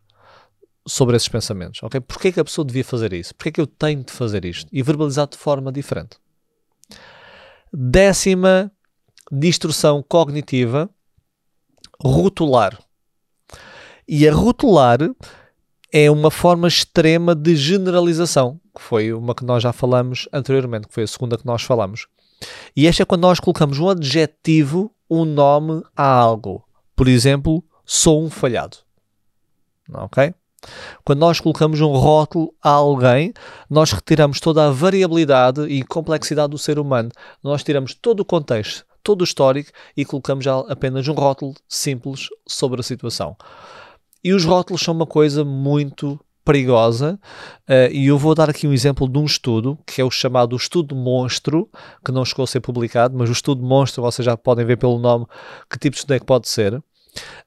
sobre 0.87 1.17
esses 1.17 1.27
pensamentos. 1.27 1.83
Ok? 1.83 1.99
Porquê 2.03 2.29
é 2.29 2.33
que 2.33 2.41
a 2.41 2.45
pessoa 2.45 2.67
devia 2.67 2.85
fazer 2.85 3.15
isso? 3.15 3.35
Porquê 3.35 3.49
é 3.49 3.53
que 3.53 3.61
eu 3.63 3.67
tenho 3.67 4.05
de 4.05 4.13
fazer 4.13 4.45
isto? 4.45 4.69
E 4.71 4.83
verbalizar 4.83 5.27
de 5.27 5.39
forma 5.39 5.73
diferente. 5.73 6.19
Décima 7.73 8.71
distorção 9.33 10.05
cognitiva, 10.07 10.91
rotular. 11.99 12.79
E 14.07 14.29
a 14.29 14.35
rotular 14.35 14.99
é 15.91 16.11
uma 16.11 16.31
forma 16.31 16.69
extrema 16.69 17.35
de 17.35 17.57
generalização, 17.57 18.61
que 18.77 18.83
foi 18.83 19.15
uma 19.15 19.35
que 19.35 19.47
nós 19.47 19.63
já 19.63 19.73
falamos 19.73 20.29
anteriormente, 20.31 20.89
que 20.89 20.93
foi 20.93 21.05
a 21.05 21.07
segunda 21.09 21.39
que 21.39 21.47
nós 21.47 21.63
falamos. 21.63 22.07
E 22.77 22.87
esta 22.87 23.03
é 23.03 23.07
quando 23.07 23.23
nós 23.23 23.41
colocamos 23.41 23.79
um 23.79 23.89
adjetivo, 23.89 24.93
um 25.09 25.25
nome 25.25 25.83
a 25.97 26.07
algo. 26.07 26.65
Por 26.95 27.09
exemplo, 27.09 27.65
sou 27.85 28.23
um 28.23 28.31
falhado. 28.31 28.79
Ok? 29.93 30.35
Quando 31.05 31.21
nós 31.21 31.41
colocamos 31.41 31.81
um 31.81 31.93
rótulo 31.93 32.55
a 32.63 32.71
alguém, 32.71 33.33
nós 33.69 33.93
retiramos 33.93 34.41
toda 34.41 34.67
a 34.67 34.71
variabilidade 34.71 35.63
e 35.63 35.83
complexidade 35.83 36.51
do 36.51 36.59
ser 36.59 36.79
humano. 36.79 37.11
Nós 37.43 37.65
tiramos 37.65 37.95
todo 37.95 38.21
o 38.21 38.25
contexto, 38.25 38.85
todo 39.03 39.23
o 39.23 39.25
histórico 39.25 39.71
e 39.97 40.05
colocamos 40.05 40.47
apenas 40.47 41.09
um 41.09 41.15
rótulo 41.15 41.55
simples 41.69 42.29
sobre 42.47 42.81
a 42.81 42.85
situação. 42.85 43.37
E 44.23 44.35
os 44.35 44.45
rótulos 44.45 44.83
são 44.83 44.95
uma 44.95 45.07
coisa 45.07 45.45
muito 45.45 46.21
perigosa 46.51 47.19
uh, 47.69 47.93
e 47.93 48.09
eu 48.09 48.19
vou 48.19 48.35
dar 48.35 48.51
aqui 48.51 48.67
um 48.67 48.73
exemplo 48.73 49.09
de 49.09 49.19
um 49.19 49.25
estudo 49.25 49.79
que 49.87 50.01
é 50.01 50.05
o 50.05 50.11
chamado 50.11 50.57
estudo 50.57 50.97
monstro 50.97 51.69
que 52.05 52.11
não 52.11 52.25
chegou 52.25 52.43
a 52.43 52.47
ser 52.47 52.61
publicado 52.61 53.17
mas 53.17 53.29
o 53.29 53.33
estudo 53.33 53.63
monstro 53.63 54.03
vocês 54.03 54.27
já 54.27 54.37
podem 54.37 54.67
ver 54.67 54.77
pelo 54.77 54.99
nome 54.99 55.27
que 55.71 55.79
tipo 55.79 55.95
de 55.95 55.99
estudo 55.99 56.15
é 56.15 56.19
que 56.19 56.27
pode 56.27 56.49
ser 56.49 56.83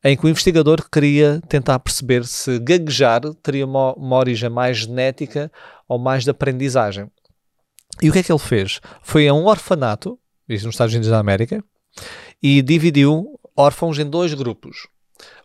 em 0.03 0.15
que 0.15 0.25
o 0.25 0.29
investigador 0.29 0.89
queria 0.89 1.41
tentar 1.49 1.79
perceber 1.79 2.25
se 2.25 2.59
gaguejar 2.59 3.21
teria 3.41 3.65
uma, 3.65 3.93
uma 3.93 4.17
origem 4.17 4.49
mais 4.49 4.77
genética 4.77 5.51
ou 5.87 5.97
mais 5.97 6.23
de 6.23 6.31
aprendizagem. 6.31 7.09
E 8.01 8.09
o 8.09 8.13
que 8.13 8.19
é 8.19 8.23
que 8.23 8.31
ele 8.31 8.39
fez? 8.39 8.81
Foi 9.01 9.27
a 9.27 9.33
um 9.33 9.45
orfanato 9.45 10.19
isso 10.49 10.65
nos 10.65 10.75
Estados 10.75 10.93
Unidos 10.93 11.09
da 11.09 11.19
América 11.19 11.63
e 12.41 12.61
dividiu 12.61 13.39
órfãos 13.55 13.97
em 13.99 14.09
dois 14.09 14.33
grupos. 14.33 14.87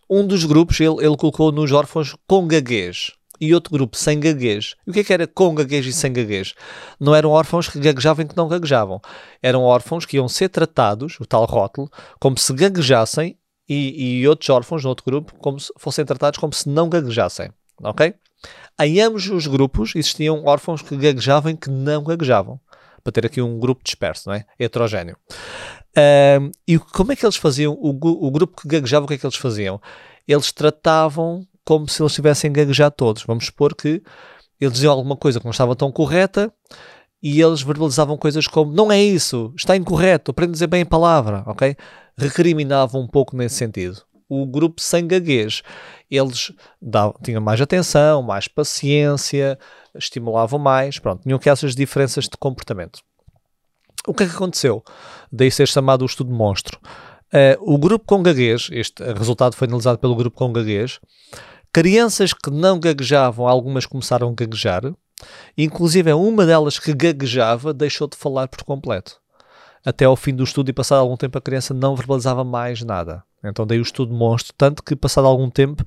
Um 0.09 0.25
dos 0.25 0.43
grupos 0.43 0.79
ele, 0.81 0.97
ele 0.99 1.15
colocou 1.15 1.51
nos 1.51 1.71
órfãos 1.71 2.15
com 2.27 2.47
gaguez 2.47 3.13
e 3.39 3.53
outro 3.53 3.71
grupo 3.71 3.95
sem 3.97 4.19
gaguez. 4.19 4.75
E 4.85 4.89
o 4.89 4.93
que 4.93 4.99
é 4.99 5.03
que 5.03 5.13
era 5.13 5.27
com 5.27 5.53
gaguez 5.53 5.85
e 5.85 5.93
sem 5.93 6.11
gaguez? 6.11 6.53
Não 6.99 7.15
eram 7.15 7.29
órfãos 7.29 7.67
que 7.67 7.79
gaguejavam 7.79 8.25
e 8.25 8.27
que 8.27 8.37
não 8.37 8.47
gaguejavam. 8.47 9.01
Eram 9.41 9.63
órfãos 9.63 10.05
que 10.05 10.17
iam 10.17 10.27
ser 10.27 10.49
tratados, 10.49 11.17
o 11.19 11.25
tal 11.25 11.45
rótulo, 11.45 11.89
como 12.19 12.37
se 12.37 12.53
gaguejassem 12.53 13.37
e, 13.67 14.19
e 14.19 14.27
outros 14.27 14.49
órfãos 14.49 14.83
no 14.83 14.89
outro 14.89 15.05
grupo 15.05 15.33
como 15.35 15.59
se 15.59 15.71
fossem 15.77 16.03
tratados 16.03 16.39
como 16.39 16.53
se 16.53 16.67
não 16.67 16.89
gaguejassem. 16.89 17.51
Ok? 17.81 18.13
Em 18.79 19.01
ambos 19.01 19.29
os 19.29 19.47
grupos 19.47 19.93
existiam 19.95 20.45
órfãos 20.45 20.81
que 20.81 20.95
gaguejavam 20.95 21.51
e 21.51 21.57
que 21.57 21.69
não 21.69 22.03
gaguejavam. 22.03 22.59
Para 23.03 23.13
ter 23.13 23.25
aqui 23.25 23.41
um 23.41 23.59
grupo 23.59 23.83
disperso, 23.83 24.29
não 24.29 24.35
é? 24.35 24.45
Heterogéneo. 24.59 25.17
Um, 25.97 26.51
e 26.67 26.77
como 26.77 27.11
é 27.11 27.15
que 27.15 27.25
eles 27.25 27.35
faziam? 27.35 27.73
O, 27.73 27.89
o 27.89 28.31
grupo 28.31 28.61
que 28.61 28.67
gaguejava, 28.67 29.05
o 29.05 29.07
que 29.07 29.15
é 29.15 29.17
que 29.17 29.25
eles 29.25 29.35
faziam? 29.35 29.81
Eles 30.27 30.51
tratavam 30.51 31.47
como 31.69 31.87
se 31.87 32.01
eles 32.01 32.13
tivessem 32.15 32.51
gaguejado 32.51 32.95
todos. 32.97 33.21
Vamos 33.21 33.45
supor 33.45 33.75
que 33.75 34.01
eles 34.59 34.73
diziam 34.73 34.91
alguma 34.91 35.15
coisa 35.15 35.39
que 35.39 35.45
não 35.45 35.51
estava 35.51 35.75
tão 35.75 35.91
correta 35.91 36.51
e 37.21 37.39
eles 37.39 37.61
verbalizavam 37.61 38.17
coisas 38.17 38.47
como 38.47 38.73
não 38.73 38.91
é 38.91 38.99
isso, 38.99 39.53
está 39.55 39.77
incorreto, 39.77 40.31
aprende 40.31 40.49
a 40.49 40.53
dizer 40.53 40.65
bem 40.65 40.81
a 40.81 40.85
palavra, 40.87 41.43
ok? 41.45 41.77
Recriminavam 42.17 43.01
um 43.01 43.07
pouco 43.07 43.37
nesse 43.37 43.53
sentido. 43.53 44.01
O 44.27 44.47
grupo 44.47 44.81
sem 44.81 45.05
gaguez, 45.05 45.61
eles 46.09 46.51
davam, 46.81 47.15
tinham 47.23 47.39
mais 47.39 47.61
atenção, 47.61 48.23
mais 48.23 48.47
paciência, 48.47 49.59
estimulavam 49.93 50.57
mais, 50.57 50.97
pronto, 50.97 51.21
tinham 51.21 51.37
que 51.37 51.51
essas 51.51 51.75
diferenças 51.75 52.23
de 52.23 52.35
comportamento. 52.35 52.99
O 54.07 54.13
que 54.13 54.23
é 54.23 54.25
que 54.25 54.33
aconteceu? 54.33 54.83
Daí 55.31 55.51
ser 55.51 55.67
chamado 55.67 56.01
o 56.01 56.07
estudo 56.07 56.33
monstro. 56.33 56.79
Uh, 57.31 57.61
o 57.61 57.77
grupo 57.77 58.05
com 58.07 58.23
gaguez, 58.23 58.69
este 58.71 59.03
resultado 59.13 59.55
foi 59.55 59.67
analisado 59.67 59.99
pelo 59.99 60.15
grupo 60.15 60.35
com 60.35 60.51
gaguez, 60.51 60.99
Crianças 61.71 62.33
que 62.33 62.49
não 62.49 62.79
gaguejavam, 62.79 63.47
algumas 63.47 63.85
começaram 63.85 64.29
a 64.29 64.33
gaguejar. 64.33 64.81
Inclusive, 65.57 66.11
uma 66.13 66.45
delas 66.45 66.79
que 66.79 66.93
gaguejava 66.93 67.73
deixou 67.73 68.07
de 68.07 68.17
falar 68.17 68.47
por 68.47 68.63
completo. 68.63 69.19
Até 69.85 70.05
ao 70.05 70.15
fim 70.15 70.35
do 70.35 70.43
estudo 70.43 70.69
e 70.69 70.73
passado 70.73 70.99
algum 70.99 71.15
tempo 71.15 71.37
a 71.37 71.41
criança 71.41 71.73
não 71.73 71.95
verbalizava 71.95 72.43
mais 72.43 72.81
nada. 72.81 73.23
Então 73.43 73.65
daí 73.65 73.79
o 73.79 73.83
estudo 73.83 74.13
mostra, 74.13 74.53
tanto 74.57 74.83
que 74.83 74.95
passado 74.95 75.27
algum 75.27 75.49
tempo 75.49 75.83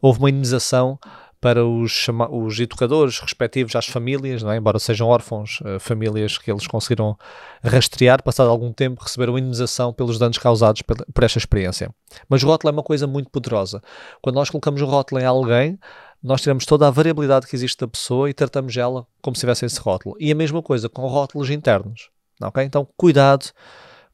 houve 0.00 0.20
uma 0.20 0.28
imunização 0.28 0.98
para 1.42 1.66
os, 1.66 2.06
os 2.30 2.60
educadores 2.60 3.18
respectivos 3.18 3.74
às 3.74 3.88
famílias, 3.88 4.44
é? 4.44 4.56
embora 4.56 4.78
sejam 4.78 5.08
órfãos, 5.08 5.60
uh, 5.62 5.80
famílias 5.80 6.38
que 6.38 6.48
eles 6.48 6.68
conseguiram 6.68 7.18
rastrear, 7.64 8.22
passado 8.22 8.48
algum 8.48 8.72
tempo, 8.72 9.02
receberam 9.02 9.36
indenização 9.36 9.92
pelos 9.92 10.20
danos 10.20 10.38
causados 10.38 10.82
por, 10.82 11.24
esta 11.24 11.38
experiência. 11.38 11.92
Mas 12.28 12.44
o 12.44 12.46
rótulo 12.46 12.70
é 12.70 12.72
uma 12.72 12.82
coisa 12.84 13.08
muito 13.08 13.28
poderosa. 13.28 13.82
Quando 14.22 14.36
nós 14.36 14.50
colocamos 14.50 14.80
o 14.82 14.86
rótulo 14.86 15.20
em 15.20 15.24
alguém, 15.24 15.80
nós 16.22 16.40
tiramos 16.40 16.64
toda 16.64 16.86
a 16.86 16.90
variabilidade 16.92 17.48
que 17.48 17.56
existe 17.56 17.80
da 17.80 17.88
pessoa 17.88 18.30
e 18.30 18.32
tratamos 18.32 18.76
ela 18.76 19.04
como 19.20 19.34
se 19.34 19.40
tivesse 19.40 19.66
esse 19.66 19.80
rótulo. 19.80 20.14
E 20.20 20.30
a 20.30 20.36
mesma 20.36 20.62
coisa 20.62 20.88
com 20.88 21.08
rótulos 21.08 21.50
internos. 21.50 22.08
Okay? 22.40 22.62
Então, 22.62 22.86
cuidado 22.96 23.46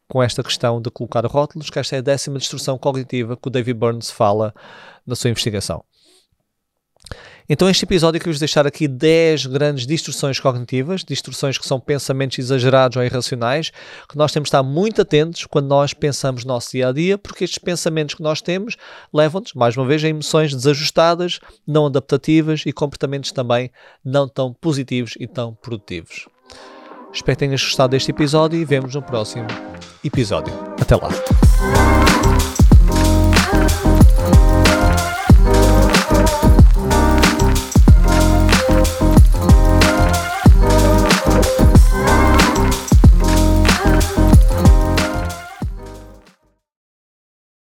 com 0.09 0.23
esta 0.23 0.43
questão 0.43 0.81
de 0.81 0.91
colocar 0.91 1.27
rótulos, 1.27 1.69
que 1.69 1.79
esta 1.79 1.97
é 1.97 1.99
a 1.99 2.03
décima 2.03 2.39
destrução 2.39 2.79
cognitiva 2.79 3.37
que 3.37 3.49
o 3.49 3.51
David 3.51 3.79
Burns 3.79 4.11
fala 4.11 4.55
na 5.07 5.15
sua 5.15 5.29
investigação. 5.29 5.85
Então, 7.51 7.69
este 7.71 7.85
episódio 7.85 8.21
queria-vos 8.21 8.39
deixar 8.39 8.67
aqui 8.67 8.87
10 8.87 9.47
grandes 9.47 9.87
distorções 9.87 10.39
cognitivas, 10.39 11.03
distorções 11.03 11.57
que 11.57 11.67
são 11.67 11.81
pensamentos 11.81 12.39
exagerados 12.39 12.99
ou 12.99 13.03
irracionais, 13.03 13.73
que 14.07 14.19
nós 14.19 14.31
temos 14.33 14.49
de 14.49 14.51
estar 14.51 14.63
muito 14.63 15.01
atentos 15.01 15.47
quando 15.47 15.67
nós 15.67 15.95
pensamos 15.95 16.45
no 16.45 16.49
nosso 16.49 16.73
dia 16.73 16.89
a 16.89 16.93
dia, 16.93 17.17
porque 17.17 17.45
estes 17.45 17.59
pensamentos 17.59 18.15
que 18.15 18.23
nós 18.23 18.43
temos 18.43 18.77
levam-nos, 19.15 19.55
mais 19.55 19.75
uma 19.79 19.87
vez, 19.87 20.05
a 20.05 20.09
emoções 20.09 20.55
desajustadas, 20.55 21.41
não 21.67 21.87
adaptativas 21.87 22.65
e 22.67 22.73
comportamentos 22.73 23.33
também 23.33 23.71
não 24.05 24.29
tão 24.29 24.53
positivos 24.53 25.15
e 25.19 25.27
tão 25.27 25.55
produtivos. 25.55 26.29
Espero 27.15 27.35
que 27.35 27.47
tenhas 27.47 27.63
gostado 27.63 27.93
deste 27.93 28.11
episódio 28.11 28.61
e 28.61 28.65
vemos 28.67 28.95
no 28.95 29.01
próximo 29.01 29.47
episódio. 30.05 30.53
Até 30.79 30.97
lá! 30.97 32.18